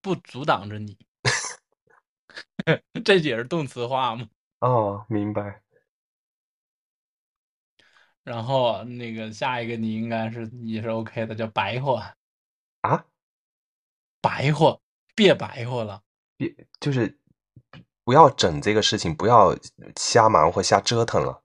[0.00, 0.98] 不阻挡着你。
[3.04, 4.28] 这也是动词化吗？
[4.60, 5.60] 哦，明白。
[8.24, 12.02] 然后那个下一个你应该是也是 OK 的，叫白活。
[12.82, 13.04] 啊，
[14.20, 14.80] 白活，
[15.14, 16.02] 别白活了。
[16.36, 17.18] 别就是
[18.04, 19.56] 不要整这个事情，不要
[19.96, 21.42] 瞎忙活瞎折腾了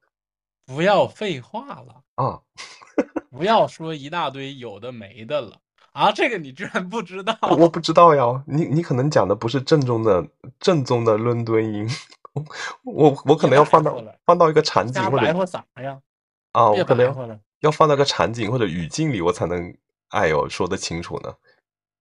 [0.65, 2.41] 不要废话了，啊！
[3.31, 5.61] 不要说一大堆有的没的了
[5.93, 6.11] 啊！
[6.11, 7.37] 这个你居然不知道？
[7.57, 10.27] 我不知道呀，你你可能讲的不是正宗的
[10.59, 11.87] 正宗的伦敦音，
[12.83, 16.01] 我我可能要放到放到一个场景或者白活啥呀？
[16.51, 19.75] 啊，我可能要放到个场景或者语境里，我才能
[20.09, 21.33] 哎呦说得清楚呢。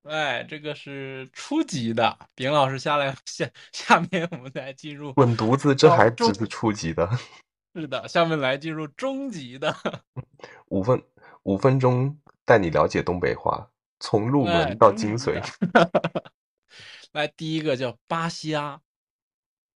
[0.04, 2.16] 哎，这个是初级的。
[2.34, 7.10] 丙老师下来下下面我们来进入滚犊子，这还只是初级的，
[7.74, 9.74] 是的，下面来进入中级的。
[10.70, 11.02] 五分
[11.42, 13.68] 五分钟带你了解东北话，
[13.98, 16.32] 从入哎门到精髓的。
[17.12, 18.80] 来，第一个叫扒虾，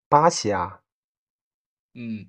[0.08, 0.82] 巴虾，
[1.94, 2.26] 嗯，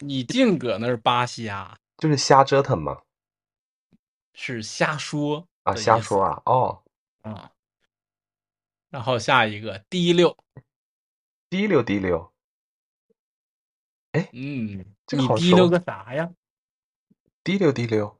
[0.00, 3.02] 你净搁那儿扒瞎，就是瞎折腾嘛，
[4.32, 6.82] 是瞎说啊，瞎说啊，哦，
[7.22, 7.50] 啊。
[8.88, 10.36] 然后下一个滴溜，
[11.48, 12.32] 滴溜滴溜，
[14.12, 16.32] 哎嗯，这个好你滴溜个啥呀？
[17.44, 18.18] 滴溜滴溜，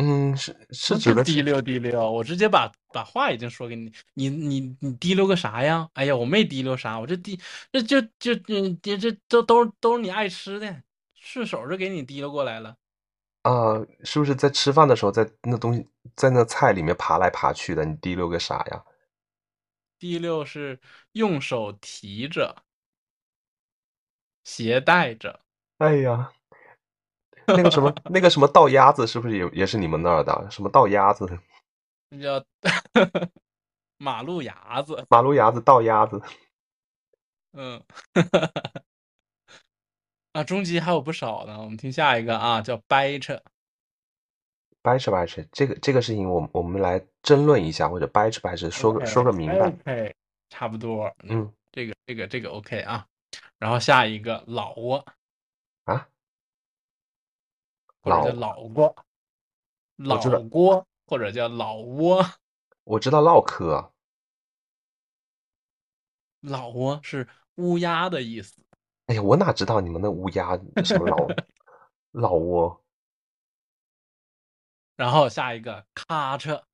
[0.00, 5.88] 嗯，是是指的滴溜滴溜，我直接把把话已经说给你，你你你滴溜个啥呀？
[5.94, 7.36] 哎呀，我没滴溜啥，我这滴
[7.72, 10.82] 这就就嗯这这都都都是你爱吃的，
[11.14, 12.76] 顺手就给你滴溜过来了。
[13.42, 13.74] 啊，
[14.04, 15.84] 是不是在吃饭的时候，在那东西
[16.14, 17.84] 在那菜里面爬来爬去的？
[17.84, 18.84] 你滴溜个啥呀？
[19.98, 20.78] 滴溜是
[21.12, 22.54] 用手提着，
[24.44, 25.40] 携带着，
[25.78, 26.30] 哎呀，
[27.56, 30.46] 那个什么那个什么倒鸭子，是不是也也是你们那儿的？
[30.50, 31.26] 什么倒鸭子？
[32.10, 32.44] 那叫
[33.98, 35.04] 马路牙子。
[35.08, 36.20] 马路牙子倒鸭子，
[37.52, 37.82] 嗯，
[40.32, 43.40] 啊，中级还有不少呢，我们听下一个啊，叫掰扯。
[44.80, 49.68] 掰扯掰扯，这个这个事情我们我们来争论一下，或者掰扯掰扯，说个说个明白。
[49.68, 50.14] OK，
[50.50, 51.12] 差不多。
[51.24, 53.06] 嗯，这个这个这个 OK 啊。
[53.58, 55.04] 然后下一个老挝
[55.84, 56.08] 啊，
[58.02, 58.56] 或者叫老
[59.96, 62.24] 老挝，老郭或者叫老窝，
[62.84, 63.92] 我知道唠嗑，
[66.40, 68.64] 老窝是乌鸦的意思。
[69.06, 71.16] 哎呀，我哪知道你们那乌鸦什么老
[72.12, 72.84] 老窝？
[74.96, 76.64] 然后下一个咔嚓，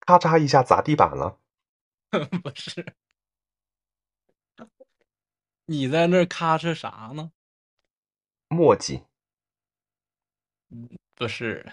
[0.00, 1.38] 咔嚓一下砸地板了，
[2.42, 2.94] 不是，
[5.66, 7.32] 你在那咔嚓啥呢？
[8.48, 9.04] 墨迹
[11.16, 11.64] 不是，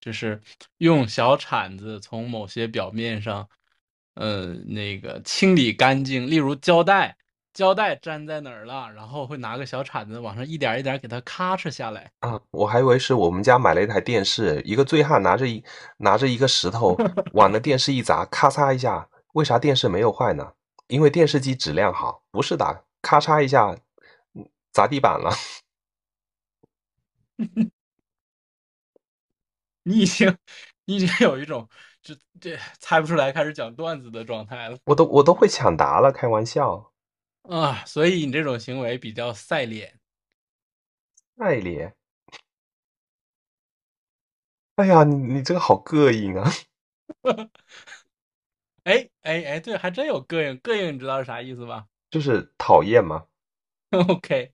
[0.00, 0.40] 就是
[0.78, 3.48] 用小铲子从某些表面上，
[4.14, 6.28] 呃，那个清理干净。
[6.28, 7.16] 例如胶带，
[7.54, 12.10] 胶带粘在哪儿了，然后会拿个小铲子往上一点一点给它咔哧下来。
[12.20, 12.40] 啊！
[12.50, 15.62] 我还以为是我们家买了一台电视，一个醉汉拿着一
[15.96, 16.96] 拿着一个石头
[17.34, 20.52] 往那电视一砸，咔嚓一下，为啥电视没有坏呢？
[20.88, 23.76] 因为电视机质量好，不是打，咔嚓一下
[24.34, 25.30] 嗯砸地板了。
[29.88, 30.36] 你已经，
[30.84, 31.66] 你已经有一种
[32.02, 36.92] 这这猜不出来开始讲段子的状态了我都我都会抢答了，开玩笑。
[37.44, 37.82] 啊！
[37.86, 39.98] 所以你这种行为比较赛脸。
[41.38, 41.94] 赛脸，
[44.76, 46.52] 哎呀，你你这个好膈应啊！
[48.84, 51.86] 哎哎哎，对，还真有膈应，膈应你知道是啥意思吧？
[52.10, 53.26] 就是讨厌嘛。
[53.90, 54.52] OK，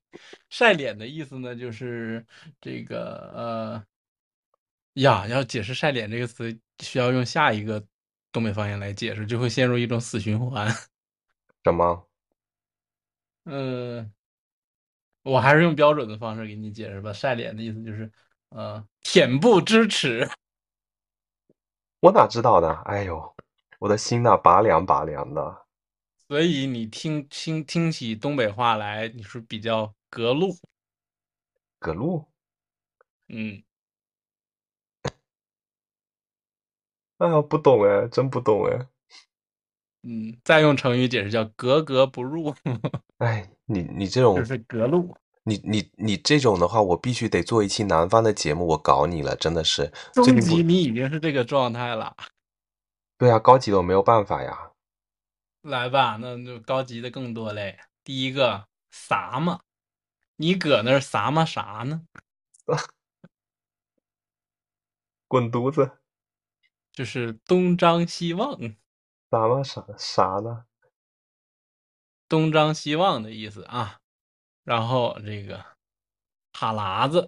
[0.49, 2.25] 晒脸的意思呢，就是
[2.61, 3.85] 这个呃
[4.95, 7.85] 呀，要解释“晒脸”这个词，需要用下一个
[8.33, 10.69] 东北方言来解释，就会陷入一种死循环。
[11.65, 12.09] 什么？
[13.45, 14.13] 嗯、
[15.23, 17.13] 我还是用标准的方式给你解释吧。
[17.13, 18.11] 晒脸的意思就是
[18.51, 20.29] 呃，恬不知耻。
[22.01, 22.73] 我哪知道呢？
[22.85, 23.35] 哎呦，
[23.79, 25.67] 我的心呐，拔凉拔凉的。
[26.29, 30.57] 所以你听听听起东北话来，你是比较隔路。
[31.79, 32.27] 隔路，
[33.29, 33.63] 嗯，
[37.19, 38.89] 哎呀，不懂哎，真不懂哎。
[40.03, 42.55] 嗯，再用成语解释叫格格不入，
[43.19, 45.17] 哎，你你这种就是隔路。
[45.47, 49.93] 你你你这种的话，我必须得做一期南方的节目，我搞你了，真的是。
[50.13, 52.17] 最中近不，级你已经是这个状态了。
[53.19, 54.71] 对啊，高级的我没有办法呀。
[55.63, 57.79] 来吧，那就高级的更多嘞。
[58.03, 59.61] 第一个撒嘛，
[60.37, 62.03] 你搁那儿撒嘛啥呢？
[65.29, 65.91] 滚犊子，
[66.95, 68.57] 就是东张西望，
[69.31, 70.65] 啥嘛啥啥呢？
[72.29, 74.01] 东张西望的意思啊。
[74.63, 75.59] 然后这个
[76.53, 77.27] 哈喇子，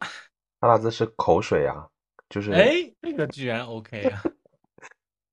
[0.61, 1.91] 哈喇子是口水啊，
[2.31, 4.23] 就是哎，这个居然 OK 啊！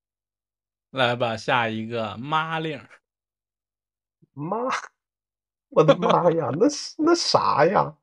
[0.90, 2.78] 来吧，下一个妈令，
[4.32, 4.58] 妈，
[5.68, 7.96] 我的妈呀，那是那啥呀？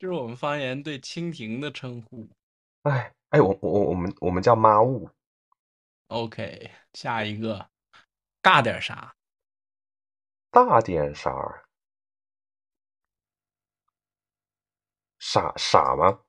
[0.00, 2.28] 就是我们方言对蜻蜓的称呼。
[2.82, 5.08] 哎哎，我我我们我们叫妈物，
[6.08, 7.68] OK，下一个
[8.42, 9.14] 尬点啥？
[10.50, 11.64] 大点啥儿？
[15.18, 16.20] 傻傻吗？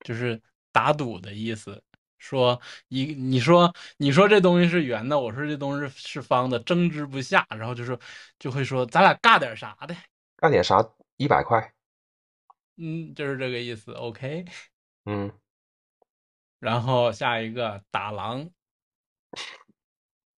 [0.00, 0.40] 就是
[0.72, 1.82] 打赌的意思。
[2.18, 8.00] 说一你说你说这东西是圆的，我说这东西是是方的，争执不下，然后就说
[8.38, 9.94] 就会说咱俩尬点啥的，
[10.38, 10.82] 尬点啥？
[11.18, 11.72] 一百块。
[12.76, 13.92] 嗯，就是这个意思。
[13.92, 14.44] OK，
[15.04, 15.30] 嗯，
[16.58, 18.50] 然后下一个打狼，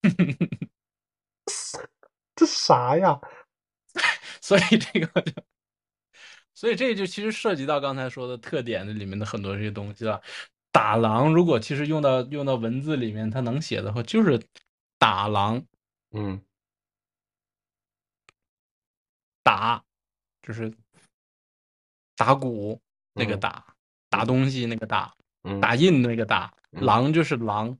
[2.36, 3.20] 这啥呀？
[4.40, 5.32] 所以这个就，
[6.54, 10.22] 所以这就其实涉及到刚才说的特点的里面的很多这些东西了。
[10.70, 14.40] 打狼如果其实用到用到文字里面，它能写的话就是
[14.98, 15.64] 打狼
[16.12, 16.40] 嗯
[19.42, 19.82] 打，
[20.42, 20.72] 就是
[22.14, 22.80] 打鼓
[23.14, 23.76] 那个嗯打，
[24.08, 27.76] 打东西那个打，嗯，打印那个打，嗯狼就是狼，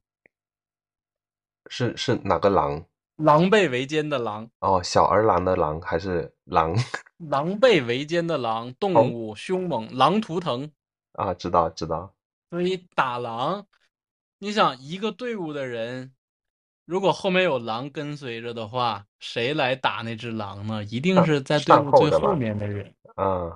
[1.68, 2.84] 是是哪个狼？
[3.16, 6.76] 狼狈为奸的狼，哦，小儿郎的狼还是狼
[7.18, 10.70] 狼狈为奸的狼，动哦物凶猛，狼图腾。
[11.14, 11.34] 啊？
[11.34, 12.14] 知道知道。
[12.50, 13.66] 所以打狼，
[14.38, 16.12] 你想一个队伍的人，
[16.86, 20.84] 如果后面有狼跟随着的话，谁来打那只狼呢？
[20.84, 22.94] 一定是在队伍最后面的人。
[23.16, 23.52] 嗯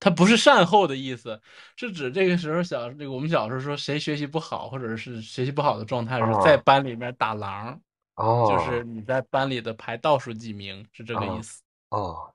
[0.00, 1.40] 他不是善后的意思，
[1.76, 7.80] 是指这个时候小这个我们小时候说谁学习不好，或者是学习不好的状态是哦在班里面打狼，
[8.14, 11.62] 哦，就是你在班里的排倒数几名，是这个意哦思。
[11.90, 12.34] 哦，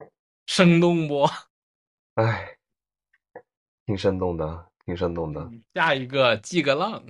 [0.46, 1.26] 生动不？
[2.20, 2.58] 哎，
[3.86, 5.50] 挺生动的，挺生动的。
[5.72, 7.02] 下一个记个浪，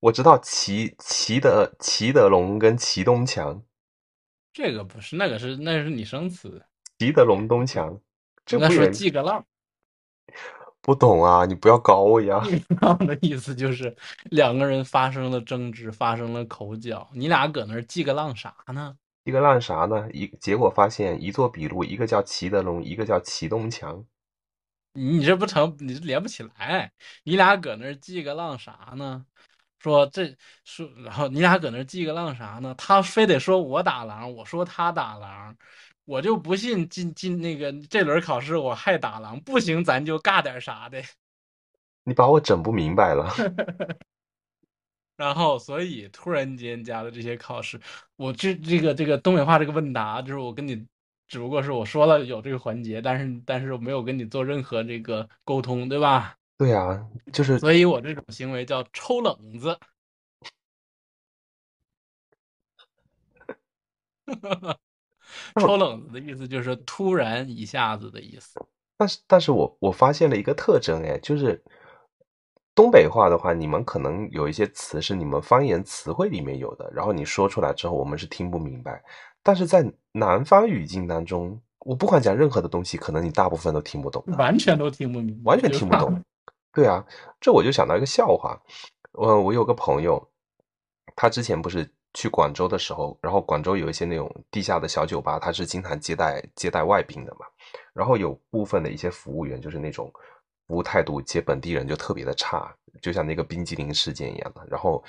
[0.00, 3.62] 我知道齐齐德齐德龙跟齐东强，
[4.52, 6.66] 这个不是那个是那是拟声词，
[7.02, 7.98] 齐德龙东强，
[8.46, 9.44] 这那说不也记个浪。
[10.80, 11.44] 不懂啊？
[11.44, 12.40] 你不要搞我呀！
[12.80, 13.96] 浪的意思就是
[14.30, 18.96] 两个人发生了争执，发生了口角，你俩搁那儿记个浪啥呢？
[19.24, 20.08] 记个浪啥呢？
[20.12, 24.04] 一结果发现一做笔录，一个叫齐德龙，一个叫齐东强。
[24.92, 26.92] 你你这不成，你这连不起来。
[27.24, 29.26] 你俩搁那儿记个浪啥呢？
[29.80, 32.72] 说这说，然后你俩搁那儿记个浪啥呢？
[32.78, 35.56] 他非得说我打狼，我说他打狼，
[36.04, 41.02] 我就不信进进那个这轮考试我还打狼，不行咱就尬点啥的。
[42.04, 43.32] 你把我整不明白了。
[45.16, 47.80] 然后，所以突然间加了这些考试，
[48.16, 50.84] 我这这个这个东北话这个问答，就是我跟你，
[51.28, 56.34] 只不过是我说了有这个环节，但是但是我没有跟你做任何这个沟通，对吧？
[56.58, 59.78] 对啊，就是所以我这种行为叫抽冷子。
[65.60, 68.60] 抽冷子的意思就是突然一下子的意思。
[68.96, 71.62] 但是，但是我我发现了一个特征，哎，就是
[72.74, 79.02] 东北话的话，你们可能有一些词是你们方言词汇里面有的，然后你说出来之后，我们是听不明白。
[79.42, 86.22] 但是在南方语境当中，我不管讲任何的东西，可能你大部分都听不懂，完全都听不明白，完全听不懂。
[86.72, 87.04] 对啊，
[87.40, 88.58] 这我就想到一个笑话，
[89.12, 90.30] 我我有个朋友，
[91.16, 97.46] 他之前不是去广州的时候，然后广州有一些那种地下的小酒吧，他是经常接待接待外宾的嘛。
[97.92, 100.12] 然后有部分的一些服务员就是那种
[100.66, 104.62] 服务态度接本地人就特别的差，就像那个冰激凌事件一样的。
[104.68, 105.02] 然后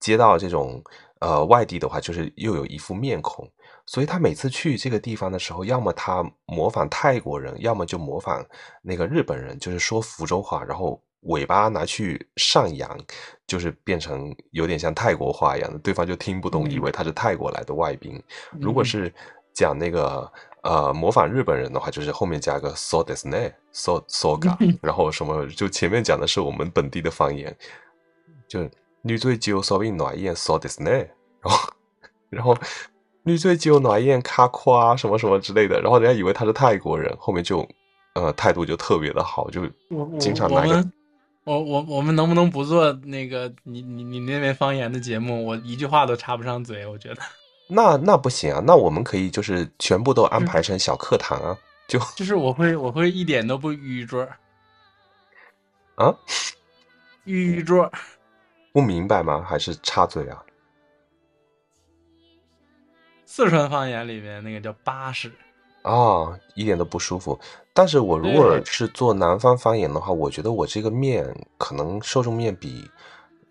[0.00, 0.82] 接到这种
[1.20, 3.50] 呃外地的话，就是又有一副面孔，
[3.86, 8.44] 所以他每次去这个地方的时候，要么他模仿泰国人，要么就模仿
[8.82, 12.98] 那个日本人，就是说福州话，然后尾巴拿去上扬，
[13.46, 18.22] 就是变成有点像泰国话一样的，对方就听不懂，以为他是泰国来的外宾。
[18.60, 18.84] 如果嗯。
[18.84, 19.14] 是
[19.56, 20.30] 讲那个
[20.64, 27.56] 呃模仿日本人的话，就是后面加个 so des ne so so ga， 然后什么就前面讲的是我们本地的方言，
[28.46, 28.68] 就
[29.00, 31.08] 女最只有稍微暖燕 so des ne，
[31.40, 31.72] 然后
[32.28, 32.54] 然后
[33.22, 37.66] 女最只有暖燕卡夸什么什么之类的，然后人家以为他是泰国人，后面就
[38.14, 39.62] 呃态度就特别的好，就
[40.18, 40.86] 经常拿个
[41.46, 45.46] 我我我我们能不能不做那个你你你那边方言的节目？
[45.46, 47.22] 我一句话都插不上嘴，我觉得
[47.70, 54.28] 那那不行啊，那我们可以就是全部都安排成小课堂啊，就就是我会我会一点都不愚拙，
[55.94, 56.12] 啊
[57.22, 57.90] 愚拙。
[58.72, 59.46] 不明白吗？
[59.48, 60.42] 还是插嘴啊？
[63.24, 65.32] 四川方言里面那个叫巴士，
[65.86, 67.38] 啊，一点都不舒服。
[67.72, 72.90] 但是我如果是做南方方言的话，我觉得我这个面可能受众面比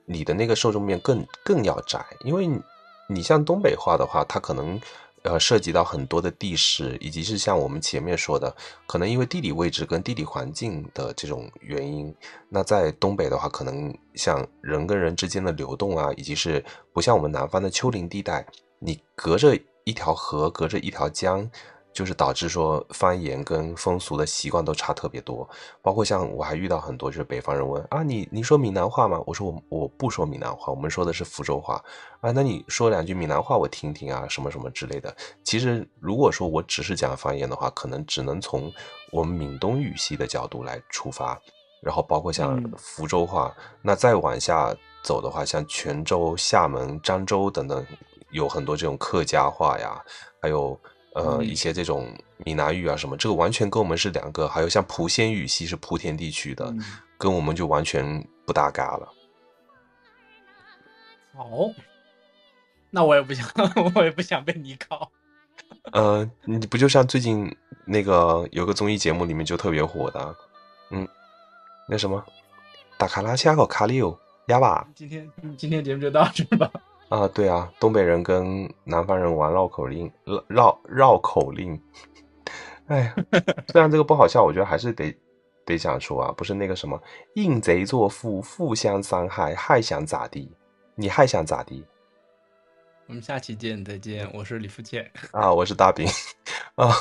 [0.05, 2.59] 你的那个受众面更更要窄，因为你
[3.07, 4.81] 你像东北话的话，它可能
[5.21, 8.53] 呃涉及到很多的地势，以及是像我们前面说的，
[8.85, 12.13] 可能因为地理位置跟地理环境的这种原因，
[12.49, 18.45] 那在东北的话，可能像人跟人之间的流动啊，以及是不像我们南方的丘陵地带，
[18.79, 21.49] 你隔着一条河，隔着一条江，
[21.95, 25.49] 就是导致说方言跟风俗的习惯都差特别多。
[25.81, 29.19] 包括像我还遇到很多就是北方人问啊，你你说闽南话吗？
[29.25, 31.81] 我说我我不说闽南话，我们说的是福州话
[32.19, 32.31] 啊。
[32.31, 35.15] 那你说两句闽南话我听听啊，什么什么之类的。
[35.43, 38.69] 其实如果说我只是讲方言的话，可能只能从
[39.11, 41.39] 我们闽东语系的角度来出发。
[41.81, 47.85] 然后包括像嗯福州话，那再往下走的话，像泉州、厦门、漳州等等，
[48.31, 50.03] 有很多这种客家话呀，
[50.41, 50.75] 还有
[51.15, 52.07] 呃嗯一些这种
[52.45, 54.47] 闽南语啊什么，这个完全跟我们是两个。
[54.47, 56.83] 还有像莆仙语系是莆田地区的，嗯
[57.17, 58.05] 跟我们就完全
[58.45, 59.07] 不搭嘎了。
[61.33, 61.69] 好，
[62.89, 63.45] 那我也不想，
[63.95, 65.09] 我也不想被你考。
[65.91, 67.53] 呃，你不就像最近
[67.85, 70.35] 那个有个综艺节目里面就特别火的，
[70.91, 71.07] 嗯，
[71.87, 72.23] 那什么，
[72.97, 74.85] 达卡拉恰口卡里欧哑巴。
[74.95, 76.69] 今天今天节目就到这吧。
[77.15, 81.81] 啊，对啊，东北人跟南方人玩绕口令，绕绕绕口令。
[82.87, 83.15] 哎呀，
[83.71, 85.17] 虽然这个不好笑，我觉得还是得
[85.65, 87.01] 得讲出啊，不是那个什么
[87.35, 90.51] 应贼作父，互相伤害，还想咋地？
[90.95, 91.85] 你还想咋地？
[93.07, 94.29] 我们下期见，再见。
[94.33, 96.05] 我是李福建，啊，我是大饼
[96.75, 96.91] 啊，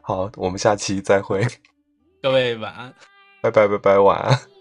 [0.00, 1.44] 好，我们下期再会，
[2.22, 2.94] 各位晚安。
[3.42, 4.53] 拜拜拜拜，晚安。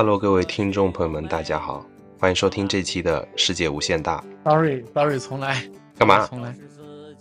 [0.00, 1.84] Hello，各位听众朋友们，大家好，
[2.18, 4.24] 欢迎收听这期的世界无限大。
[4.46, 5.62] Sorry Sorry，重来。
[5.98, 6.26] 干嘛？
[6.26, 6.56] 重来。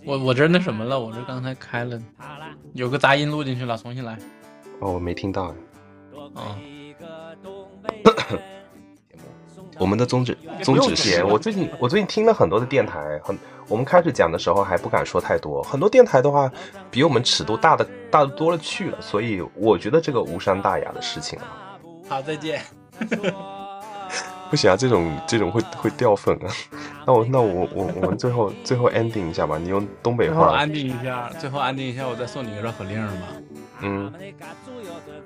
[0.06, 0.98] 我我这那什么了？
[0.98, 2.00] 我这刚才开了，
[2.72, 4.18] 有个杂音录进去了，重新来。
[4.80, 5.54] 哦，我没听到。
[6.34, 6.56] 啊、
[9.78, 16.50] 我们的宗旨宗旨是，我最近我最近听了很多的电台，很我们开始讲的时候还不敢说太多，很多电台的话
[16.90, 21.69] 比我们尺度大的大的多了去了，所以我觉得这个无伤大雅的事情啊，
[22.10, 22.62] 好，再见。
[24.50, 26.50] 不行啊，这种这种会会掉粉啊。
[27.06, 33.28] 那我那我我我们最后最后 ending 一下吧，你用东北话，最后安定一下，最后安定一下，我再送你一个绕口令吧。
[33.82, 34.12] 嗯，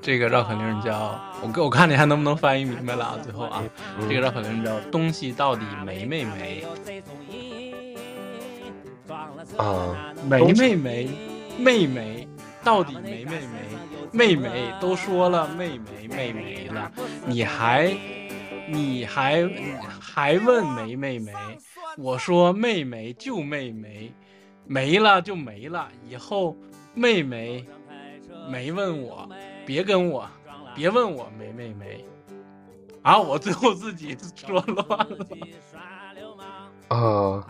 [0.02, 3.18] 这个绕口令叫我我看你还能不能翻译明白了啊？
[3.24, 3.64] 最后啊，
[3.98, 6.66] 嗯这个绕口令叫东西到底没没没
[9.58, 11.10] 啊，没没没
[11.58, 12.28] 妹妹
[12.64, 13.40] 到底没没没
[14.14, 16.92] 妹妹都说了妹妹妹妹了，
[17.26, 17.94] 你还
[18.70, 21.34] 你还你还问没妹妹？
[21.98, 24.14] 我说妹妹就妹妹，
[24.66, 26.56] 没了就没了，以后
[26.94, 27.66] 妹妹
[28.50, 29.28] 没问我，
[29.66, 30.30] 别跟我，
[30.76, 32.06] 别问我没妹妹。
[33.02, 33.20] 啊！
[33.20, 35.28] 我最后自己说乱了。
[36.88, 37.44] 啊，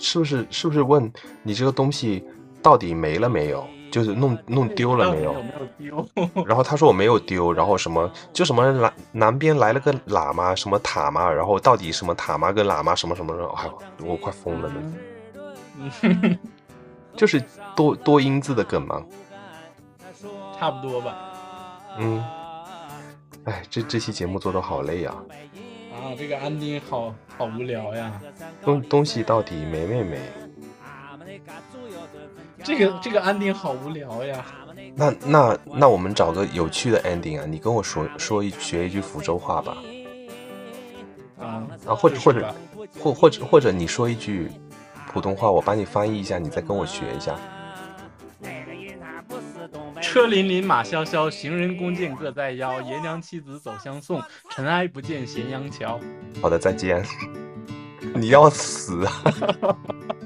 [0.00, 1.12] 是不是是不是问
[1.44, 2.24] 你这个东西
[2.60, 3.64] 到底没了没有？
[3.92, 5.34] 就是弄弄丢了没有？
[5.34, 5.52] 没
[5.88, 6.44] 有丢？
[6.48, 16.38] 然后他说我没有丢，然后什么就什么南南边来了个喇嘛，什么塔嘛，然后到底什么塔嘛跟喇嘛什么什么的，哎呦，我快疯了呢！
[17.14, 17.42] 就是
[17.76, 19.04] 多多音字的梗吗，
[20.58, 21.14] 差不多吧。
[21.98, 22.24] 嗯，
[23.44, 25.14] 哎，这这期节目做的好累啊，
[25.92, 28.18] 啊，这个安丁好好无聊呀。
[28.62, 30.18] 东东西到底没没没？
[32.62, 34.44] 这个这个 ending 好无聊呀。
[34.94, 39.76] 那那那我们找个有趣的 ending 啊，你跟我说说一学一句福州话吧，
[41.38, 42.54] 啊啊，或者或者
[43.00, 44.50] 或或者或者你说一句
[45.12, 47.34] 普通话，我帮你翻译一下，你再跟我学一下。
[50.02, 52.82] 车辚辚，马萧萧，行人弓箭各在腰。
[52.82, 55.98] 爷娘妻子走相送，尘埃不见咸阳桥。
[56.42, 57.02] 好的，再见。
[58.14, 59.22] 你要死啊！